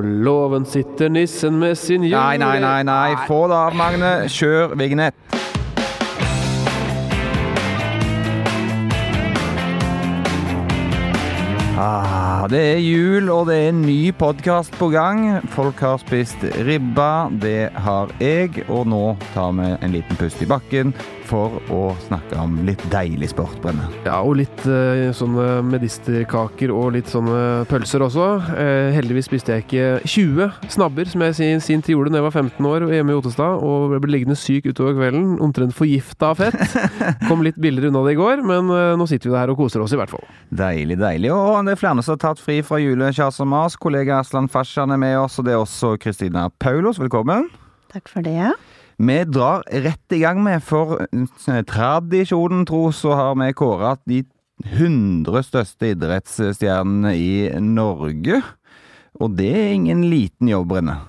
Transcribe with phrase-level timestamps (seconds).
[0.00, 2.16] låven sitter nissen med sin jule...
[2.16, 3.26] Nei, nei, nei, nei.
[3.28, 4.12] få det av, Magne.
[4.32, 5.14] Kjør vignett.
[11.82, 15.40] Ah, det er jul, og det er en ny podkast på gang.
[15.50, 20.48] Folk har spist ribba, det har jeg, og nå tar vi en liten pust i
[20.48, 20.94] bakken
[21.32, 23.86] for å snakke om litt deilig sport, Brenne.
[24.04, 28.26] Ja, og litt eh, sånne medisterkaker og litt sånne pølser også.
[28.52, 32.26] Eh, heldigvis spiste jeg ikke 20 snabber, som jeg sin, sin tid gjorde da jeg
[32.26, 36.42] var 15 år hjemme i Ottestad, og ble liggende syk utover kvelden, omtrent forgifta av
[36.42, 36.76] fett.
[37.30, 39.84] Kom litt billigere unna det i går, men eh, nå sitter vi der og koser
[39.84, 40.26] oss, i hvert fall.
[40.52, 41.32] Deilig, deilig.
[41.32, 43.78] Og det er flere som har tatt fri fra julekjas og mas.
[43.80, 47.00] Kollega Aslan Fashan er med oss, og det er også Kristina Paulos.
[47.00, 47.48] Velkommen.
[47.92, 48.52] Takk for det.
[48.96, 54.22] Vi drar rett i gang med, for eh, tradisjonen tro så har vi kåra de
[54.62, 58.42] 100 største idrettsstjernene i Norge.
[59.20, 61.00] Og det er ingen liten jobb, Brenne.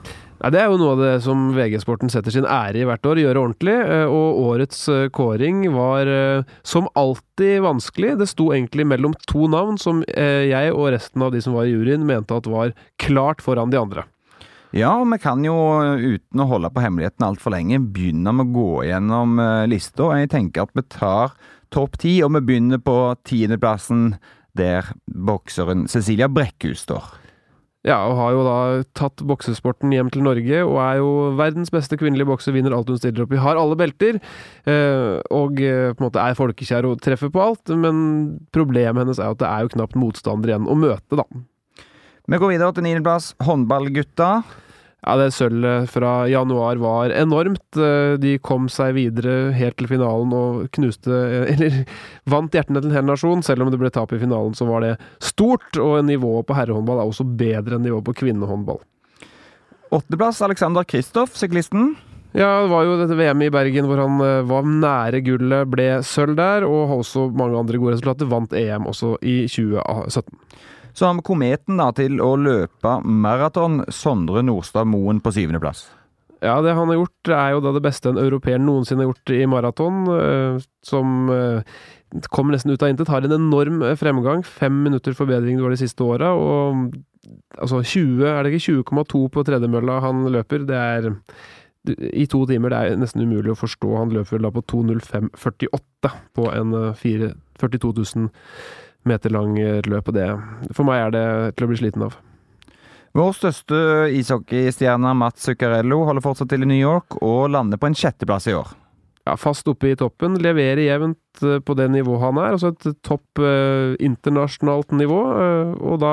[0.44, 3.22] Ja, Det er jo noe av det som VG-sporten setter sin ære i hvert år,
[3.22, 3.76] gjøre ordentlig.
[3.80, 6.10] eh, Og årets eh, kåring var
[6.64, 8.18] som alltid vanskelig.
[8.20, 11.76] Det sto egentlig mellom to navn som jeg og resten av de som var i
[11.76, 14.08] juryen mente at var klart foran de andre.
[14.74, 15.54] Ja, og vi kan jo,
[16.02, 20.08] uten å holde på hemmeligheten altfor lenge, begynne med å gå gjennom eh, lista.
[20.18, 21.36] Jeg tenker at vi tar
[21.74, 22.96] topp ti, og vi begynner på
[23.30, 24.16] tiendeplassen,
[24.58, 27.06] der bokseren Cecilia Brekkhus står.
[27.86, 28.58] Ja, og har jo da
[28.96, 32.98] tatt boksesporten hjem til Norge, og er jo verdens beste kvinnelige bokser, vinner alt hun
[32.98, 34.22] stiller opp i, har alle belter,
[34.66, 37.98] eh, og eh, på en måte er folkekjær og treffer på alt, men
[38.56, 41.28] problemet hennes er at det er jo knapt motstander igjen å møte, da.
[42.32, 44.30] Vi går videre til niendeplass, håndballgutta.
[45.04, 47.76] Ja, det sølvet fra januar var enormt.
[47.76, 51.12] Eh, De kom seg videre helt til finalen og knuste
[51.52, 51.82] Eller
[52.32, 53.44] vant hjertene til en hel nasjon.
[53.44, 55.68] Selv om det ble tap i finalen, så var det stort.
[55.76, 58.80] Og nivået på herrehåndball er også bedre enn nivået på kvinnehåndball.
[59.94, 61.98] Åttendeplass, Alexander Kristoff, syklisten.
[62.34, 65.90] Ja, det var jo dette VM i Bergen hvor han eh, var nære gullet, ble
[66.08, 68.32] sølv der, og har også mange andre gode resultater.
[68.32, 70.40] Vant EM også i 2017.
[70.94, 75.88] Så vi kometen da til å løpe maraton, Sondre Nordstad Moen på syvendeplass.
[76.44, 79.32] Ja, det han har gjort, er jo da det beste en europeer noensinne har gjort
[79.32, 80.04] i maraton.
[80.12, 81.64] eh, Som eh,
[82.30, 83.08] kommer nesten ut av intet.
[83.08, 84.44] Har en enorm eh, fremgang.
[84.44, 86.34] Fem minutter forbedring det var de siste åra.
[86.36, 86.94] Og
[87.58, 90.68] altså 20, er det ikke 20,2 på tredemølla han løper?
[90.68, 91.10] Det er
[91.88, 92.70] i to timer.
[92.76, 93.96] Det er nesten umulig å forstå.
[93.98, 97.32] Han løper da på 2.05,48 på en eh,
[97.64, 98.30] 42 000
[99.10, 100.12] meter lang løp.
[100.12, 100.30] Og det,
[100.76, 101.26] for meg er det
[101.58, 102.20] til å bli sliten av.
[103.14, 103.80] Vår største
[104.18, 108.56] ishockeystjerne Mats Zuccarello holder fortsatt til i New York og lander på en sjetteplass i
[108.58, 108.72] år.
[109.24, 112.58] Ja, fast oppe i toppen, leverer jevnt eh, på det nivået han er.
[112.58, 116.12] Altså et topp eh, internasjonalt nivå, eh, og da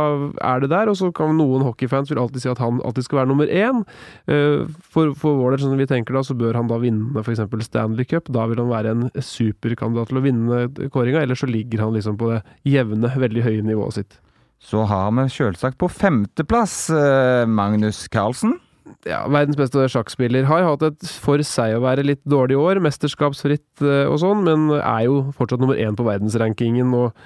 [0.52, 0.92] er det der.
[0.92, 3.82] Og så kan noen hockeyfans vil alltid si at han alltid skal være nummer én.
[4.30, 4.62] Eh,
[4.94, 7.42] for, for vår del, sånn vi tenker da, så bør han da vinne f.eks.
[7.66, 8.30] Stanley Cup.
[8.30, 12.18] Da vil han være en superkandidat til å vinne kåringa, ellers så ligger han liksom
[12.20, 14.20] på det jevne, veldig høye nivået sitt.
[14.60, 18.60] Så har vi selvsagt på femteplass eh, Magnus Carlsen.
[19.08, 20.46] Ja, verdens beste sjakkspiller.
[20.48, 24.68] Har hatt et for seg å være litt dårlig år, mesterskapsfritt eh, og sånn, men
[24.78, 27.16] er jo fortsatt nummer én på verdensrankingen og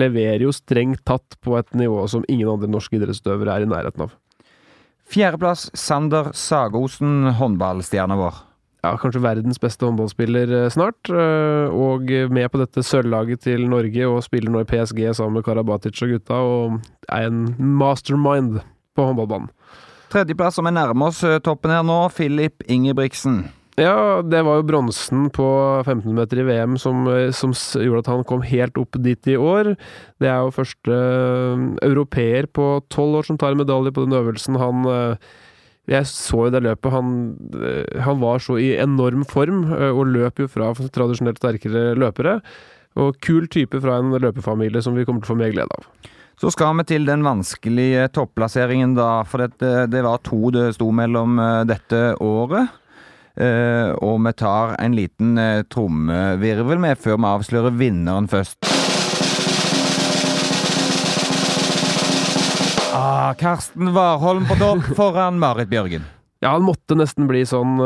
[0.00, 4.06] leverer jo strengt tatt på et nivå som ingen andre norske idrettsutøvere er i nærheten
[4.06, 4.14] av.
[5.12, 8.40] Fjerdeplass Sander Sagosen, håndballstjerna vår.
[8.82, 14.08] Ja, kanskje verdens beste håndballspiller eh, snart, eh, og med på dette sølvlaget til Norge
[14.10, 17.44] og spiller nå i PSG sammen med Karabatic og gutta, og er en
[17.78, 18.58] mastermind
[18.96, 19.52] på håndballbanen.
[20.12, 23.46] Tredjeplass, som er nærmest eh, toppen her nå, Filip Ingebrigtsen.
[23.80, 25.46] Ja, det var jo bronsen på
[25.86, 29.38] 15 meter i VM som, eh, som gjorde at han kom helt opp dit i
[29.40, 29.72] år.
[30.20, 34.18] Det er jo første eh, europeer på tolv år som tar en medalje på den
[34.20, 34.60] øvelsen.
[34.60, 35.16] Han
[35.88, 36.92] Jeg så jo det løpet.
[36.92, 37.08] Han,
[37.98, 42.40] han var så i enorm form, og løp jo fra tradisjonelt sterkere løpere.
[42.94, 45.88] Og kul type fra en løpefamilie som vi kommer til å få mer glede av.
[46.40, 49.22] Så skal vi til den vanskelige topplasseringen, da.
[49.28, 52.78] For det, det var to det sto mellom eh, dette året.
[53.32, 58.60] Eh, og vi tar en liten eh, trommevirvel med før vi avslører vinneren først.
[62.92, 66.04] Ah, Karsten Warholm på topp foran Marit Bjørgen.
[66.42, 67.78] Ja, han måtte nesten bli sånn.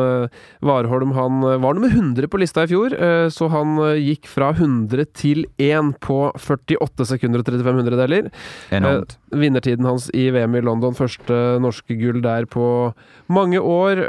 [0.65, 4.51] Warholm han uh, var nummer 100 på lista i fjor, uh, så han gikk fra
[4.55, 8.31] 100 til 1 på 48 sekunder og 35 hundredeler.
[8.75, 9.19] Enormt.
[9.37, 12.67] vinnertiden hans i VM i London, første norske gull der på
[13.33, 14.01] mange år.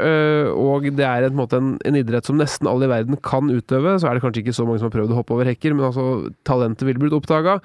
[0.54, 3.96] og det er en, måte, en, en, idrett som nesten alle i verden kan utøve.
[3.98, 5.88] Så er det kanskje ikke så mange som har prøvd å hoppe over hekker, men
[5.88, 7.58] altså, talentet ville blitt oppdaga.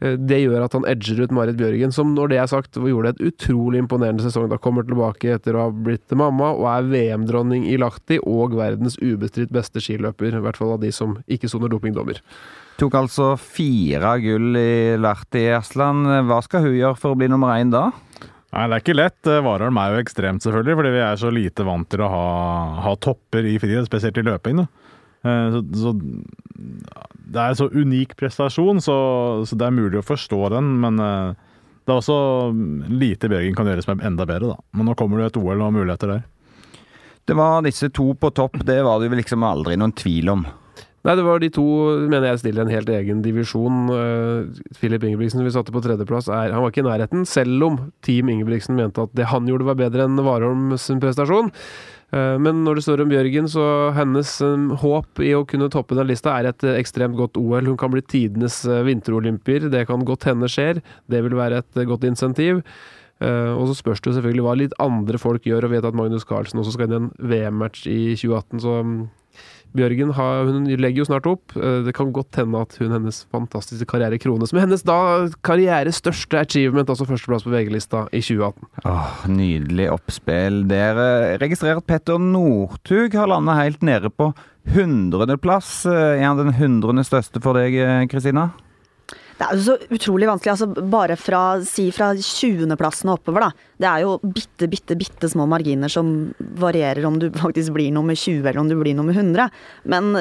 [0.00, 3.24] det gjør at han edger ut Marit Bjørgen, som når det er sagt, gjorde et
[3.30, 4.48] utrolig imponerende sesong.
[4.50, 8.98] Da kommer tilbake etter å ha blitt mamma og er VM-dronning i Lahti og verdens
[9.02, 10.36] ubestridt beste skiløper.
[10.36, 12.20] I hvert fall av de som ikke soner dopingdommer.
[12.80, 16.06] Tok altså fire gull i Lahti, Aslan.
[16.28, 17.90] Hva skal hun gjøre for å bli nummer én da?
[18.50, 19.30] Nei, Det er ikke lett.
[19.46, 22.24] Warholm er jo ekstremt, selvfølgelig, fordi vi er så lite vant til å ha,
[22.86, 24.64] ha topper i friidrett, spesielt i løping.
[24.64, 25.92] Eh, så, så,
[27.30, 28.96] Det er en så unik prestasjon, så,
[29.46, 31.36] så, det er mulig å forstå den, men uh,
[31.86, 32.18] det er også
[32.90, 34.68] lite Bjørgen kan gjøre som er enda bedre, da.
[34.74, 36.26] Men nå kommer det et OL og muligheter der.
[37.30, 40.42] Det var disse to på topp, det var det vel liksom aldri noen tvil om.
[41.00, 41.64] Nei, det var de to,
[42.12, 43.86] mener jeg, stiller en helt egen divisjon.
[43.88, 47.78] Filip Philip Ingebrigtsen vi satte på tredjeplass, er, han var ikke i nærheten, selv om
[48.04, 51.48] Team Ingebrigtsen mente at det han gjorde var bedre enn Warholms prestasjon.
[52.10, 53.64] Eh, men når det står om Bjørgen, så
[53.94, 57.68] hennes eh, håp i å kunne toppe den lista er et eh, ekstremt godt OL.
[57.70, 59.68] Hun kan bli tidenes vinterolympier.
[59.70, 60.82] Det kan godt hende skjer.
[61.10, 62.64] Det vil være et godt insentiv.
[63.20, 66.24] Og så spørs det jo selvfølgelig hva litt andre folk gjør, og vet at Magnus
[66.24, 68.94] Carlsen også skal inn i en VM-match i 2018, så mm,
[69.76, 71.54] Bjørgen har, hun legger jo snart opp.
[71.56, 76.00] Eh, det kan godt hende at hun hennes fantastiske karriere krones med hennes da karrieres
[76.02, 78.70] største achievement, altså førsteplass på VG-lista i 2018.
[78.90, 80.64] Åh, nydelig oppspill.
[80.70, 84.32] Dere registrerer at Petter Northug har landa helt nede på
[84.74, 85.84] hundredeplass.
[85.86, 88.50] Eh, er han den hundrende største for deg, eh, Kristina?
[89.40, 90.52] Det er jo så utrolig vanskelig.
[90.52, 93.68] altså Bare fra, si fra 20.-plassen og oppover, da.
[93.80, 96.10] Det er jo bitte, bitte, bitte små marginer som
[96.60, 99.48] varierer om du faktisk blir nummer 20 eller om du blir nummer 100.
[99.88, 100.12] Men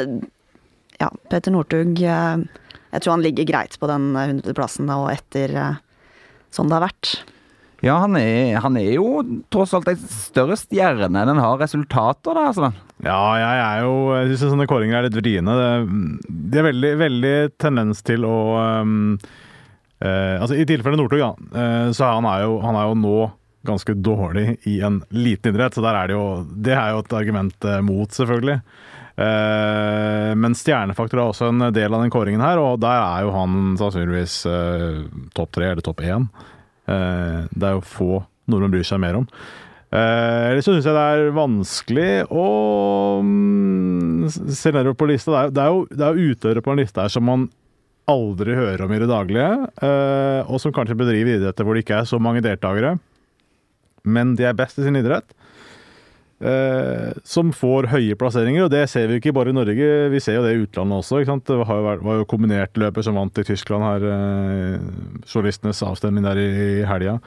[1.00, 2.46] ja, Peter Northug eh,
[2.94, 5.84] Jeg tror han ligger greit på den 100.-plassen og etter eh,
[6.56, 7.12] sånn det har vært.
[7.86, 9.22] Ja, han er, han er, jo
[9.52, 12.72] tross alt en større stjerne enn han har resultater, da, Altså.
[13.00, 15.54] Ja, jeg er jo Jeg syns sånne kåringer er litt vriene.
[16.28, 18.40] De er veldig, veldig tendens til å
[18.84, 19.16] um,
[20.04, 23.18] uh, Altså, i tilfelle Northug, da, uh, så han, er jo, han er jo nå
[23.68, 26.28] ganske dårlig i en liten idrett, så der er det jo
[26.68, 28.60] Det er jo et argument uh, mot, selvfølgelig.
[29.20, 33.36] Uh, men stjernefaktor er også en del av den kåringen her, og der er jo
[33.36, 34.42] han sannsynligvis
[35.36, 36.28] topp tre eller topp én.
[36.90, 38.12] Uh, det er jo få
[38.50, 39.28] nordmenn bryr seg mer om.
[39.90, 42.46] Uh, Ellers så syns jeg det er vanskelig å
[43.22, 45.34] um, se nedover på lista.
[45.34, 47.48] Det er, det er jo, det er utøvere på en liste her som man
[48.10, 49.50] aldri hører om i det daglige,
[49.84, 52.96] uh, og som kanskje bedriver idretter hvor det ikke er så mange deltakere,
[54.10, 55.30] men de er best i sin idrett.
[56.40, 60.38] Uh, som får høye plasseringer, og det ser vi ikke bare i Norge, vi ser
[60.38, 61.20] jo det i utlandet også.
[61.20, 66.24] Det var jo, var jo kombinert løper som vant i Tyskland her, uh, journalistenes avstemning
[66.24, 66.48] der i,
[66.88, 67.18] helga.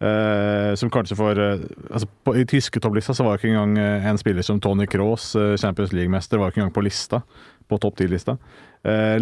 [0.00, 4.44] Uh, som kanskje får altså på, I tyske topplista så var ikke engang en spiller
[4.44, 7.24] som Tony Cross, Champions League-mester, var ikke engang på lista.
[7.70, 8.34] På topp ti-lista.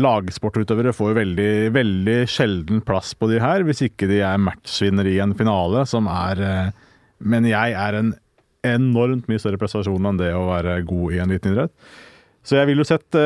[0.01, 5.05] lagsportutøvere får jo veldig, veldig sjelden plass på de her, hvis ikke de er matchvinner
[5.11, 6.73] i en finale, som er
[7.21, 8.15] Men jeg er en
[8.77, 11.75] enormt mye større prestasjon enn det å være god i en liten idrett.
[12.47, 13.21] Så jeg vil jo sette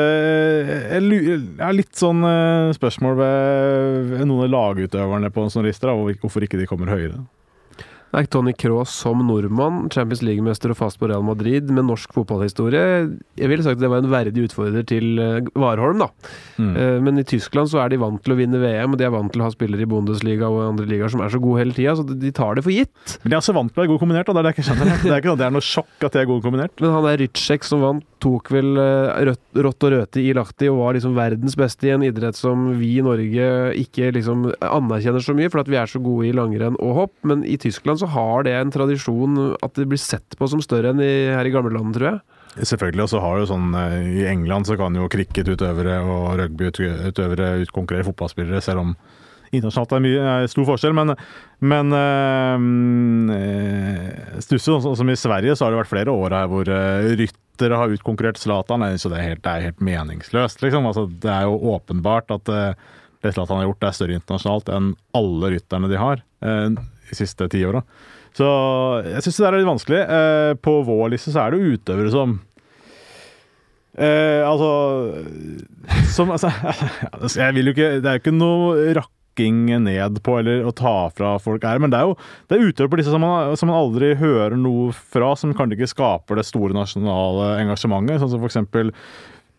[0.97, 2.25] har litt sånn
[2.75, 7.21] spørsmål ved noen av lagutøverne på en sånn liste, hvorfor ikke de kommer høyere.
[8.13, 12.83] Nei, Tony Cross som nordmann, Champions League-mester og fast på Real Madrid med norsk fotballhistorie.
[13.41, 16.11] Jeg ville sagt at det var en verdig utfordrer til eh, Warholm, da.
[16.61, 16.75] Mm.
[16.77, 19.15] Eh, men i Tyskland så er de vant til å vinne VM, og de er
[19.15, 21.77] vant til å ha spillere i Bundesliga og andre ligaer som er så gode hele
[21.77, 23.17] tida, så de tar det for gitt.
[23.23, 24.37] Men de er så vant til å være gode kombinert, da.
[24.37, 24.77] Det er, ikke,
[25.09, 26.77] det er ikke, det er noe sjokk at de er gode kombinert.
[26.85, 29.33] Men han er Rytsjek som vant, tok vel eh,
[29.65, 32.93] rått og røte i Lahti og var liksom verdens beste i en idrett som vi
[33.01, 33.49] i Norge
[33.81, 37.17] ikke liksom anerkjenner så mye, for at vi er så gode i langrenn og hopp.
[37.27, 39.33] Men i Tyskland så har det en tradisjon
[39.63, 42.19] at det blir sett på som større enn i, her i gamlelandet, tror jeg.
[42.53, 47.47] Selvfølgelig, og så har du sånn eh, I England så kan jo cricketutøvere og rugbyutøvere
[47.65, 48.91] utkonkurrere fotballspillere, selv om
[49.53, 50.95] internasjonalt er mye er stor forskjell.
[50.97, 51.07] Men,
[51.65, 52.59] men øh,
[54.45, 57.89] stusser, sånn som i Sverige, så har det vært flere år her hvor ryttere har
[57.97, 58.85] utkonkurrert Zlatan.
[59.01, 60.83] Så det er helt, det er helt meningsløst, liksom.
[60.89, 65.47] Altså, det er jo åpenbart at det Zlatan har gjort, er større internasjonalt enn alle
[65.57, 66.17] rytterne de har
[67.13, 67.85] de siste ti åra.
[68.37, 68.49] Så
[69.05, 70.01] jeg syns det er litt vanskelig.
[70.03, 72.39] Eh, på vår liste så er det jo utøvere som
[74.01, 74.71] eh, Altså
[76.15, 76.49] Som altså,
[77.37, 81.11] Jeg vil jo ikke Det er jo ikke noe rakking ned på eller å ta
[81.13, 82.17] fra folk her, Men det er jo
[82.49, 85.81] det er utøvere på disse som man, som man aldri hører noe fra, som kanskje
[85.81, 88.21] ikke skaper det store nasjonale engasjementet.
[88.21, 88.93] Sånn som for eksempel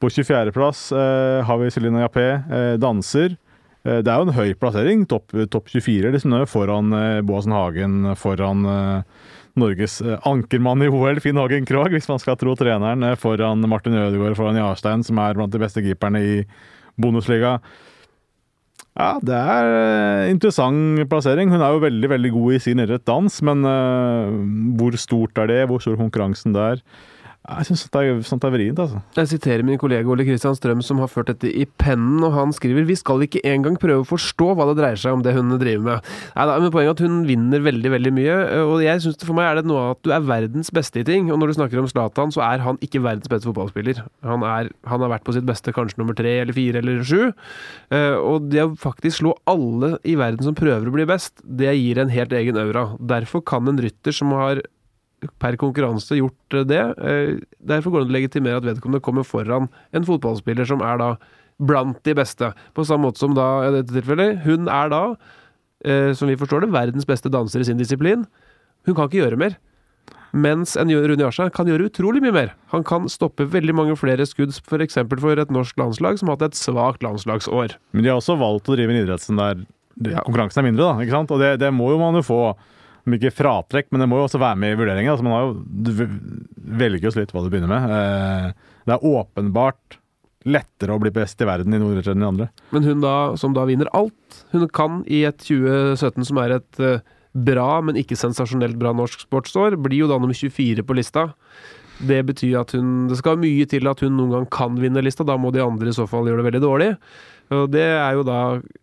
[0.04, 3.38] på 24.-plass eh, har vi Celine Jappé, eh, danser.
[3.84, 7.98] Eh, det er jo en høy plassering, topp top 24, liksom, foran eh, Boasen Hagen,
[8.20, 13.62] foran eh, Norges ankermann i OL, Finn Hagen Krogh, hvis man skal tro treneren, foran
[13.70, 16.38] Martin Ødegaard, foran Jarstein, som er blant de beste keeperne i
[16.98, 17.60] Bundesliga.
[18.94, 21.50] Ja, det er interessant plassering.
[21.50, 23.10] Hun er jo veldig veldig god i sin idrett
[23.42, 24.30] men uh,
[24.78, 25.62] hvor stort er det?
[25.70, 26.82] Hvor stor konkurransen der?
[27.44, 29.02] Jeg syns er, sånt er vrient, altså.
[29.18, 32.54] Jeg siterer min kollega Ole Kristian Strøm, som har ført dette i pennen, og han
[32.56, 35.52] skriver Vi skal ikke engang prøve å forstå hva det dreier seg om det hun
[35.60, 36.12] driver med.
[36.38, 39.36] Nei, da, men Poenget er at hun vinner veldig, veldig mye, og jeg synes For
[39.36, 41.82] meg er det noe at du er verdens beste i ting, og når du snakker
[41.82, 44.00] om Zlatan, så er han ikke verdens beste fotballspiller.
[44.24, 47.34] Han, er, han har vært på sitt beste kanskje nummer tre eller fire eller sju,
[47.92, 51.76] eh, og det å faktisk slå alle i verden som prøver å bli best, det
[51.76, 52.94] gir en helt egen aura.
[53.04, 54.64] Derfor kan en rytter som har
[55.42, 56.82] per konkurranse gjort det.
[56.82, 61.02] Eh, derfor går det an å legitimere at vedkommende kommer foran en fotballspiller som er
[61.02, 61.10] da
[61.64, 62.52] blant de beste.
[62.74, 65.04] På samme måte som da, i dette tilfellet, hun er da,
[65.86, 68.26] eh, som vi forstår det, verdens beste danser i sin disiplin.
[68.88, 69.58] Hun kan ikke gjøre mer.
[70.34, 72.56] Mens en Rune Jarstein kan gjøre utrolig mye mer.
[72.74, 74.98] Han kan stoppe veldig mange flere skudd, f.eks.
[74.98, 77.78] For, for et norsk landslag som har hatt et svakt landslagsår.
[77.94, 79.62] Men de har også valgt å drive en idrett der
[80.26, 81.04] konkurransen er mindre, da.
[81.04, 81.32] ikke sant?
[81.34, 82.40] Og det, det må jo man jo få
[83.04, 85.12] om ikke fratrekk, men det må jo også være med i vurderingen.
[85.12, 85.92] Altså, man har jo, du
[86.84, 87.96] velger jo litt hva du begynner med.
[87.98, 90.00] Eh, det er åpenbart
[90.48, 92.50] lettere å bli best i verden i noen idretter enn i andre.
[92.76, 96.82] Men hun da, som da vinner alt hun kan i et 2017 som er et
[96.84, 97.00] uh,
[97.34, 101.30] bra, men ikke sensasjonelt bra norsk sportsår, blir jo da nummer 24 på lista.
[102.04, 105.24] Det betyr at hun Det skal mye til at hun noen gang kan vinne lista,
[105.24, 106.92] da må de andre i så fall gjøre det veldig dårlig.
[107.54, 108.40] Og det er jo da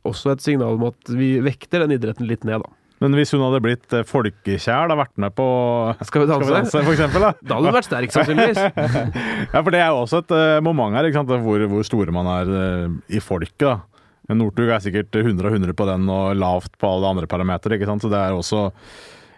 [0.06, 2.79] også et signal om at vi vekter den idretten litt ned, da.
[3.00, 5.45] Men hvis hun hadde blitt eh, folkekjær, da vært med på
[6.04, 7.30] Skal vi danse, Skal vi danse for eksempel, da?
[7.49, 8.61] da hadde hun vært sterk, sannsynligvis.
[9.54, 11.09] ja, for det er jo også et uh, moment her?
[11.40, 13.64] Hvor, hvor store man er uh, i folket.
[13.64, 13.78] da.
[14.37, 18.12] Northug er sikkert 100 og 100 på den og lavt på alle andre parametere, så
[18.12, 18.69] det er også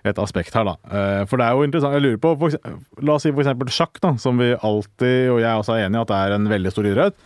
[0.05, 0.75] et aspekt her, da.
[1.31, 2.75] For det er jo interessant, jeg lurer på, for,
[3.07, 3.55] La oss si f.eks.
[3.73, 6.51] sjakk, da, som vi alltid, og jeg også er enig i at det er en
[6.51, 7.17] veldig stor idrett.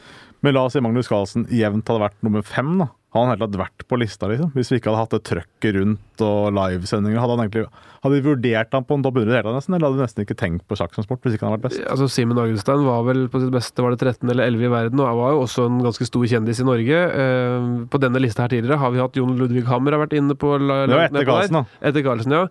[0.46, 2.76] Men la oss si Magnus Carlsen jevnt hadde vært nummer fem.
[2.78, 2.86] da
[3.16, 4.52] hadde han helt tatt vært på lista, liksom?
[4.56, 7.20] Hvis vi ikke hadde hatt det trøkket rundt og livesendinger?
[7.22, 7.68] Hadde han egentlig
[8.06, 10.36] Hadde vi vurdert han på en topp 100 hele nesten, eller hadde vi nesten ikke
[10.38, 11.86] tenkt på sjakk som sport hvis ikke han hadde vært best?
[11.90, 15.02] Altså, Simen Augstein var vel på sitt beste var det 13 eller 11 i verden,
[15.02, 17.00] og han var jo også en ganske stor kjendis i Norge.
[17.24, 20.36] Eh, på denne lista her tidligere har vi hatt Jon Ludvig Hammer har vært inne
[20.38, 21.80] på Det var etter Carlsen, da.
[21.90, 22.44] Etter Carlsen, ja.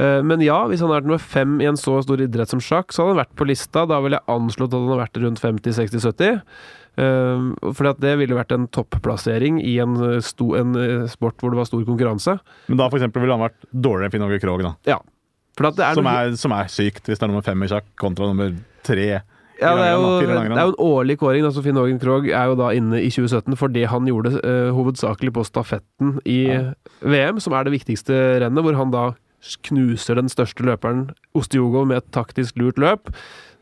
[0.00, 2.62] Eh, men ja, hvis han hadde vært nummer fem i en så stor idrett som
[2.62, 3.84] sjakk, så hadde han vært på lista.
[3.90, 6.40] Da ville jeg anslått at han hadde vært rundt 50-60-70.
[6.92, 11.52] Uh, for det ville vært en topplassering i en, eh, sto, en, eh, sport hvor
[11.52, 12.36] det var stor konkurranse.
[12.68, 14.74] Men da for eksempel ville han vært dårligere enn Finn Åge Krogh, da.
[14.84, 14.98] Ja.
[15.56, 18.52] Er som, er, som, er, sykt, hvis det er nummer fem i sjakk kontra nummer
[18.84, 19.22] tre.
[19.60, 21.44] Ja, det er, jo, det er jo en årlig kåring.
[21.44, 24.72] Altså Finn Ågen Krogh er jo da inne i 2017 for det han gjorde uh,
[24.74, 26.62] hovedsakelig på stafetten i ja.
[27.04, 29.04] VM, som er det viktigste rennet, hvor han da
[29.68, 33.12] knuser den største løperen, Ostjogov, med et taktisk lurt løp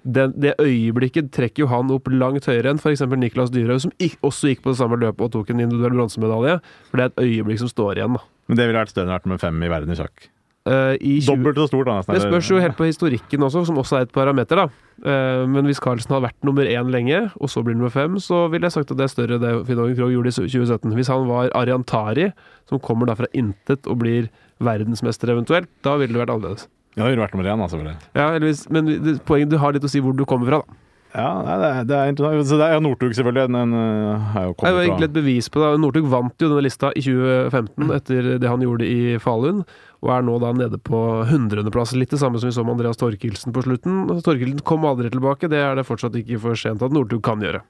[0.02, 3.04] det, det, øyeblikket trekker jo han opp langt høyere enn f.eks.
[3.21, 6.59] Niklas Dyrhaug, som gikk, også gikk på det samme løpet og tok en individuell bronsemedalje.
[6.90, 8.16] For det er et øyeblikk som står igjen.
[8.16, 8.26] da.
[8.49, 10.30] Men det ville vært større enn vært nummer fem i verden i sjakk?
[10.69, 10.92] Uh,
[11.25, 11.99] Dobbelt så stort, da.
[12.00, 12.16] Nesten.
[12.16, 14.61] Det spørs jo helt på historikken også, som også er et parameter.
[14.61, 14.66] da.
[15.00, 18.47] Uh, men hvis Carlsen har vært nummer én lenge, og så blir nummer fem, så
[18.52, 20.97] ville jeg sagt at det er større det Finn Krogh gjorde i 2017.
[20.99, 22.30] Hvis han var Ariantari,
[22.69, 24.28] som kommer da fra intet og blir
[24.61, 26.69] verdensmester eventuelt, da ville det vært annerledes.
[26.97, 27.81] Ja, det ville vært nummer én, altså.
[28.19, 28.31] Ja,
[28.75, 30.81] men det, poenget, du har litt å si hvor du kommer fra, da.
[31.11, 32.47] Ja, det er, det er interessant.
[32.47, 33.49] Så det er Northug, selvfølgelig.
[33.51, 35.71] Den, en, eh, er jo det er egentlig et bevis på det.
[35.83, 37.91] Northug vant jo denne lista i 2015 mm.
[37.97, 39.65] etter det han gjorde i Falun,
[40.05, 41.97] og er nå da nede på hundredeplass.
[41.99, 44.05] Litt det samme som vi så med Andreas Torkelsen på slutten.
[44.23, 47.65] Torkelsen kom aldri tilbake, det er det fortsatt ikke for sent at Northug kan gjøre.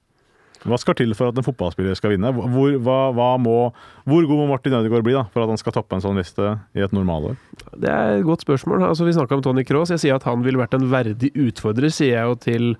[0.68, 2.32] Hva skal til for at en fotballspiller skal vinne?
[2.36, 3.56] Hvor, hva, hva må,
[4.04, 6.52] hvor god må Martin Ødegaard bli da, for at han skal toppe en sånn liste
[6.76, 7.38] i et normalår?
[7.72, 8.84] Det er et godt spørsmål.
[8.90, 9.94] Altså, vi snakka om Tony Cross.
[9.96, 12.70] Jeg sier at han ville vært en verdig utfordrer, sier jeg jo til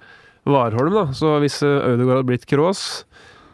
[0.51, 0.93] Warholm.
[0.99, 1.07] da.
[1.17, 2.85] Så hvis eh, Ødegaard hadde blitt Cross,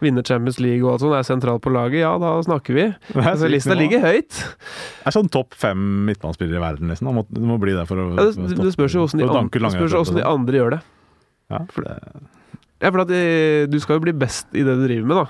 [0.03, 2.87] vinner Champions League og alt sånt, er sentral på laget, ja, da snakker vi.
[3.23, 4.35] Altså, lista ligger høyt.
[4.35, 7.15] Det er sånn topp fem midtbanespillere i verden, liksom.
[7.15, 7.15] Det
[7.47, 10.27] må, må bli det for å ja, det, det spørs jo hvordan de, an, de
[10.35, 10.87] andre gjør det.
[11.55, 12.01] Ja, for det
[12.83, 13.11] ja, for at
[13.73, 15.27] du skal jo bli best i det du driver med, da.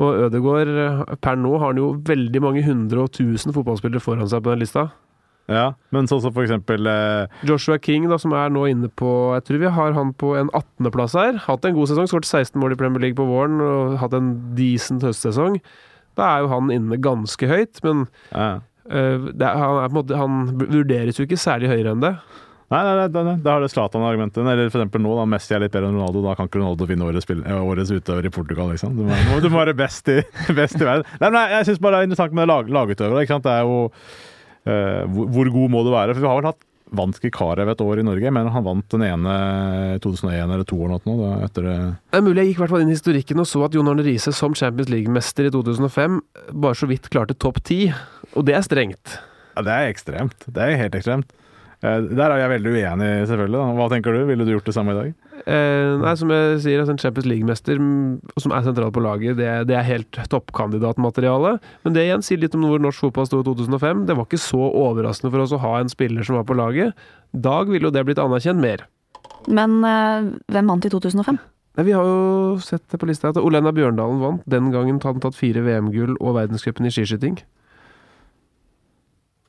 [0.00, 4.44] Og Ødegaard per nå har han jo veldig mange hundre og tusen fotballspillere foran seg
[4.44, 4.88] på den lista.
[5.50, 7.26] Ja, men sånn som for eksempel eh...
[7.48, 10.50] Joshua King, da, som er nå inne på Jeg tror vi har han på en
[10.54, 11.40] 18.-plass her.
[11.48, 14.30] Hatt en god sesong, skåret 16 mål i Premier League på våren og hatt en
[14.54, 15.58] decent høstsesong.
[16.18, 18.60] Da er jo han inne ganske høyt, men Ja.
[18.86, 22.14] uh, det er, han, er måte, han vurderes jo ikke særlig høyere enn det.
[22.70, 24.44] Nei, nei, nei, nei, da har det Zlatan-argumentet.
[24.44, 26.22] Eller for eksempel nå, da Messi er litt bedre enn Ronaldo.
[26.22, 28.94] Da kan ikke Ronaldo vinne årets, eh, årets utøver i Portugal, liksom.
[28.94, 30.20] Du må, du må være best i,
[30.60, 31.06] best i verden.
[31.18, 33.24] Nei, men jeg syns bare det er interessant med lag, lagutøvere.
[33.24, 33.48] ikke sant?
[33.48, 36.14] Det er jo uh, hvor, hvor god må du være?
[36.14, 38.26] For vi har vel hatt Vant Kikarev et år i Norge.
[38.26, 39.34] Jeg mener han vant den ene
[39.94, 41.18] i 2001 eller 2002 eller noe.
[41.20, 41.76] Da, etter det.
[42.10, 44.06] Det er mulig jeg gikk hvert fall inn i historikken og så at Jon Arne
[44.06, 46.18] Riise som Champions League-mester i 2005
[46.50, 47.84] bare så vidt klarte topp ti,
[48.34, 49.18] og det er strengt.
[49.54, 50.48] Ja, det er ekstremt.
[50.50, 51.30] Det er helt ekstremt.
[51.82, 53.60] Eh, Der er jeg veldig uenig, selvfølgelig.
[53.78, 54.24] Hva tenker du?
[54.28, 55.12] Ville du gjort det samme i dag?
[55.40, 59.38] Eh, nei, som jeg sier, altså en Champions League-mester mm, som er sentral på laget,
[59.38, 61.54] det, det er helt toppkandidatmateriale.
[61.86, 64.04] Men det igjen sier litt om hvor norsk fotball sto i 2005.
[64.10, 66.92] Det var ikke så overraskende for oss å ha en spiller som var på laget.
[67.32, 68.84] Dag ville jo det blitt anerkjent mer.
[69.48, 71.40] Men eh, hvem vant i 2005?
[71.78, 74.44] Nei, vi har jo sett det på lista at Olena Bjørndalen vant.
[74.50, 77.38] Den gangen hadde han tatt fire VM-gull og verdenscupen i skiskyting.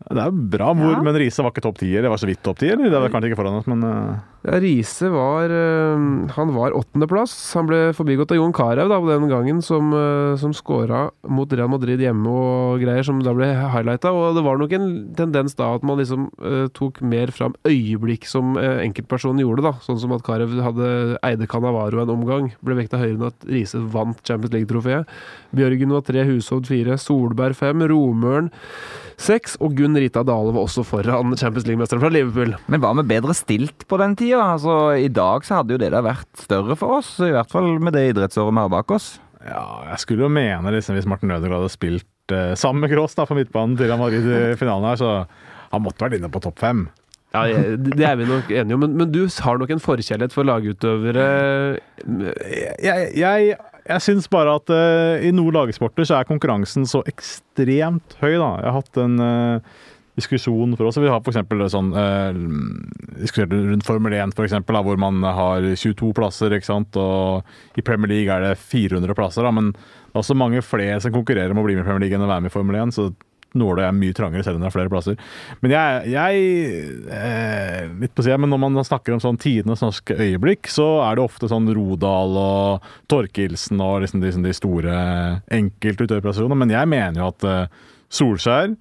[0.09, 1.01] Det er bra, mor, Ja.
[1.05, 1.91] men Riise var ikke topp ti?
[1.93, 2.69] Det var så vidt topp ti?
[2.73, 2.89] eller?
[2.89, 7.33] Det var kanskje ikke foran oss, men eh, Riise var øh, Han var åttendeplass.
[7.53, 12.01] Han ble forbigått av Jon Carew den gangen, som, øh, som skåra mot Real Madrid
[12.01, 14.09] hjemme og greier, som da ble highlighta.
[14.09, 18.25] Og det var nok en tendens da at man liksom uh, tok mer fram øyeblikk
[18.29, 19.75] som uh, enkeltpersonen gjorde, da.
[19.85, 20.49] Sånn som at Carew
[21.21, 22.49] eide Canavaro en omgang.
[22.65, 25.09] Ble vekta høyere enn at Riise vant Champions League-trofeet.
[25.55, 28.49] Bjørgen var tre, Hushovd fire, Solberg fem, Romøren
[29.21, 32.55] seks, og Gunn Rita Dale var også foran Champions League-mesteren fra Liverpool.
[32.71, 34.30] Men var vi bedre stilt på den tida?
[34.39, 37.73] Altså, I dag så hadde jo det der vært større for oss, i hvert fall
[37.83, 39.13] med det idrettsåret vi har bak oss.
[39.41, 43.17] ja, jeg skulle jo mene liksom, hvis Martin Ødegaard hadde spilt eh, sammen med Kroos
[43.17, 45.13] da, på midtbanen til Madrid i finalen her, så
[45.71, 46.85] han måtte vært inne på topp fem.
[47.31, 47.45] Ja,
[47.79, 51.27] det er vi nok enige om, men, men du har nok en forkjærlighet for lagutøvere.
[52.83, 53.53] Jeg, jeg,
[53.87, 58.49] jeg syns bare at uh, i noen lagsporter så er konkurransen så ekstremt høy, da.
[58.59, 59.79] Jeg har hatt en eh,
[60.19, 60.99] diskusjon for oss.
[60.99, 61.39] Vi har f.eks.
[61.73, 66.99] sånn eh, rundt Formel 1, for eksempel, da, hvor man har 22 plasser, ikke sant.
[66.99, 69.53] Og i Premier League er det 400 plasser, da.
[69.55, 72.17] Men det er også mange flere som konkurrerer om å bli med i Premier League
[72.17, 72.95] enn å være med i Formel 1.
[72.97, 73.11] så
[73.57, 75.17] nåla er mye trangere selv om det er flere plasser.
[75.63, 76.43] Men jeg, jeg
[77.11, 81.17] eh, Litt på siden, men når man snakker om sånn tidenes norske øyeblikk, så er
[81.17, 84.93] det ofte sånn Rodal og Torkildsen og liksom de, de store
[85.51, 86.61] enkeltutøverprestasjonene.
[86.63, 88.71] Men jeg mener jo at eh, Solskjær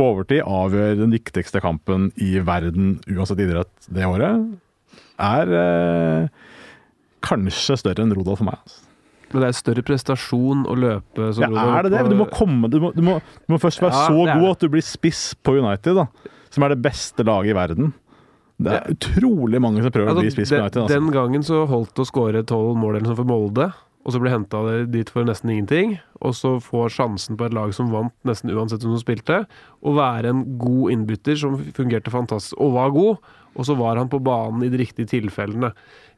[0.00, 4.46] på overtid avgjør den viktigste kampen i verden, uansett idrett, det året,
[5.20, 6.46] er eh,
[7.26, 8.60] kanskje større enn Rodal for meg.
[8.64, 8.86] Altså.
[9.30, 12.04] Men det er større prestasjon å løpe som Ja, Rodal er det det?
[12.10, 14.64] Du må komme Du må, du må, du må først være Ja, så god at
[14.64, 16.32] du blir spiss på United, da.
[16.50, 17.92] Som er det beste laget i verden.
[18.60, 20.80] Det er utrolig mange som prøver å bli Altså, spiss på United.
[20.82, 20.96] Altså.
[20.96, 24.20] den gangen så holdt det å skåre tolv mål eller sånn for Molde, og så
[24.22, 25.98] ble henta dit for nesten ingenting.
[26.24, 29.42] Og så får sjansen på et lag som vant nesten uansett hvem som spilte,
[29.84, 33.30] å være en god innbytter som fungerte fantastisk og var god.
[33.58, 35.72] Og så var han på banen i de riktige tilfellene.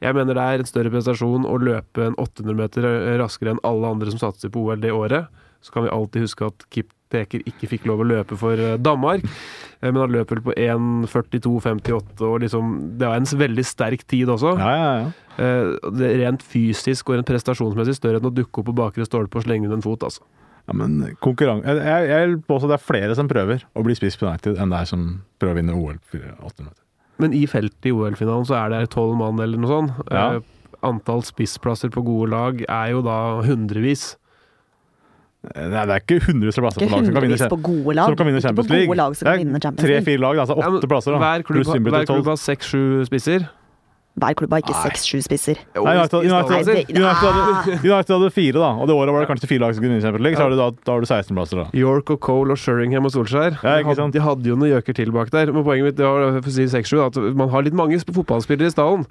[0.05, 3.95] Jeg mener det er en større prestasjon å løpe en 800 meter raskere enn alle
[3.97, 5.31] andre som satser på OL det året.
[5.63, 8.79] Så kan vi alltid huske at Kip Peker ikke fikk lov å løpe for eh,
[8.81, 9.25] Danmark.
[9.83, 14.29] Eh, Men han løp vel på 1.42,58, og liksom Det var en veldig sterk tid
[14.31, 14.55] også.
[14.59, 15.09] Ja, ja, ja.
[15.39, 19.07] Eh, Det er rent fysisk og rent prestasjonsmessig større enn å dukke opp på bakre
[19.09, 20.23] stolpe og slenge inn en fot, altså.
[20.69, 23.95] ja men konkurranse Jeg, jeg, jeg vil påstå det er flere som prøver å bli
[23.99, 25.07] spiss på United, enn det er som
[25.41, 25.99] prøver å vinne OL.
[26.07, 26.79] for 800 meter.
[27.19, 30.11] Men i feltet i OL-finalen så er det tolv mann eller noe sånt.
[30.11, 30.37] Ja.
[30.37, 30.41] Eh,
[30.83, 34.17] Antall spissplasser på gode lag er jo da hundrevis.
[35.43, 37.63] Nei, det er ikke hundrevis av plasser Ikke på lag som kan vinne, hundrevis på
[37.67, 38.07] gode lag.
[38.13, 38.87] som kan vinne Champions League.
[38.93, 40.05] gode lag som kan vinne det er Champions League.
[40.05, 41.11] tre-fire lag, altså åtte plasser.
[41.13, 41.19] da.
[41.19, 43.49] Hver klubb, hver klubb har seks-sju spisser.
[44.13, 45.57] Hver klubb har ikke seks-sju spisser.
[45.75, 48.69] Nei, United, I- i United, United, hadde, United hadde fire, da.
[48.77, 50.37] Og det året var det kanskje fire lag som kunne vinne Champions League.
[50.37, 51.67] Så har du da, da har du 16 plasser, da.
[51.73, 53.57] York og Cole og Sheringham og Solskjær.
[53.65, 55.51] Ja, de, hadde, de hadde jo noen gjøker til bak der.
[55.51, 58.69] Men poenget mitt det var for å si 6-7, at man har litt mange fotballspillere
[58.69, 59.07] i stallen.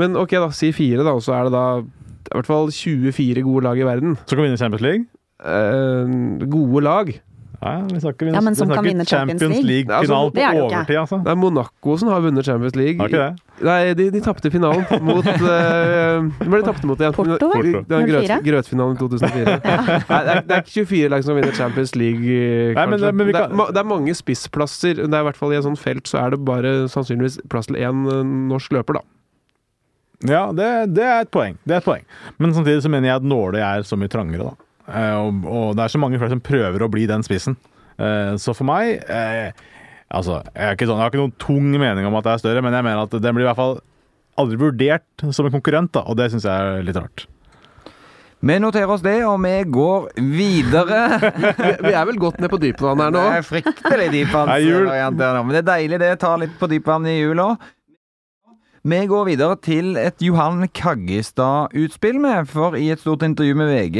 [0.00, 3.44] Men ok, da, si fire, da, og så er det da i hvert fall 24
[3.44, 4.16] gode lag i verden.
[4.26, 5.04] Så kan vinne Champions League.
[5.44, 7.20] Eh, gode lag.
[7.56, 9.64] Ja, vi snakker, vi Ja, men som vi kan snakker vinne Champions League.
[9.64, 10.64] League-finalen Det er på ikke.
[10.76, 11.18] overtid, altså.
[11.24, 12.98] Det er Monaco som har vunnet Champions League.
[13.00, 13.64] Har ikke det?
[13.64, 17.14] Nei, de, de tapte finalen mot uh, Hvem var det de tapte mot igjen?
[17.16, 17.70] Porto, vel?
[17.88, 19.56] Den grøt, grøtfinalen i 2004.
[19.64, 23.00] Nei, det, er, det er ikke 24 lag som vinner Champions League, eh, Nei, men-
[23.16, 25.00] men vi det, er, ma- det er mange spissplasser.
[25.00, 27.72] Det er i hvert fall I en sånn felt så er det bare sannsynligvis plass
[27.72, 28.22] til én eh,
[28.52, 29.06] norsk løper, da.
[30.28, 31.56] Ja, det, det er et poeng.
[31.64, 32.04] Det er et poeng.
[32.38, 34.65] Men samtidig så mener jeg at nåløyet er så mye trangere, da.
[34.86, 37.58] Eh, og, og det er så mange flere som prøver å bli den spissen.
[37.98, 39.50] Eh, så for meg eh,
[40.06, 42.42] Altså, jeg, er ikke sånn, jeg har ikke noen tung mening om at det er
[42.44, 43.80] større, men jeg mener at den blir i hvert fall
[44.38, 47.24] aldri vurdert som en konkurrent, da, og det syns jeg er litt rart.
[48.46, 51.00] Vi noterer oss det, og vi går videre.
[51.86, 53.22] Vi, er vel godt ned på dypvann her nå?
[53.24, 54.52] Det er fryktelig dypvann.
[54.52, 56.10] er men det er deilig det.
[56.22, 57.54] Tar litt på dypvann i jula.
[58.86, 63.96] Vi går videre til et Johan Kaggestad-utspill med, for i et stort intervju med VG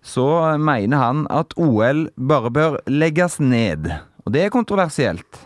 [0.00, 0.24] så
[0.56, 3.90] mener han at OL bare bør legges ned.
[4.24, 5.42] Og det er kontroversielt.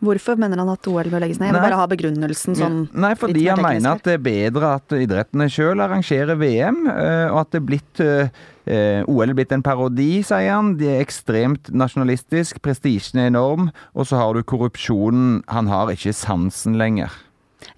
[0.00, 1.50] Hvorfor mener han at OL bør legges ned?
[1.50, 4.94] Jeg vil bare ha begrunnelsen sånn Nei, fordi han mener at det er bedre at
[4.96, 9.52] idrettene sjøl arrangerer VM, eh, og at det er blitt eh, eh, OL er blitt
[9.52, 10.72] en parodi, sier han.
[10.80, 15.42] De er ekstremt nasjonalistisk, prestisjen er enorm, og så har du korrupsjonen.
[15.52, 17.12] Han har ikke sansen lenger.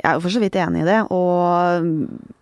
[0.05, 2.35] Jeg er jo for så vidt enig i det, og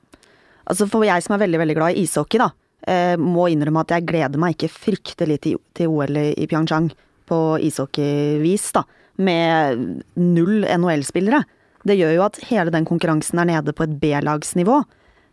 [0.66, 2.48] altså for jeg som er veldig, veldig glad i ishockey, da,
[2.90, 6.90] eh, må innrømme at jeg gleder meg ikke fryktelig til, til OL i Pyeongchang
[7.31, 8.83] på ishockeyvis, da,
[9.22, 11.44] med null NHL-spillere.
[11.87, 14.81] Det gjør jo at hele den konkurransen er nede på et B-lagsnivå.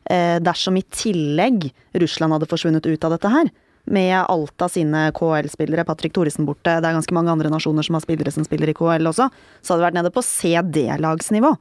[0.09, 1.65] Eh, dersom i tillegg
[1.97, 3.49] Russland hadde forsvunnet ut av dette her,
[3.89, 7.97] med alt av sine KL-spillere, Patrick Thoresen borte, det er ganske mange andre nasjoner som
[7.97, 11.55] har spillere som spiller i KL også, så hadde det vært nede på CD-lagsnivå.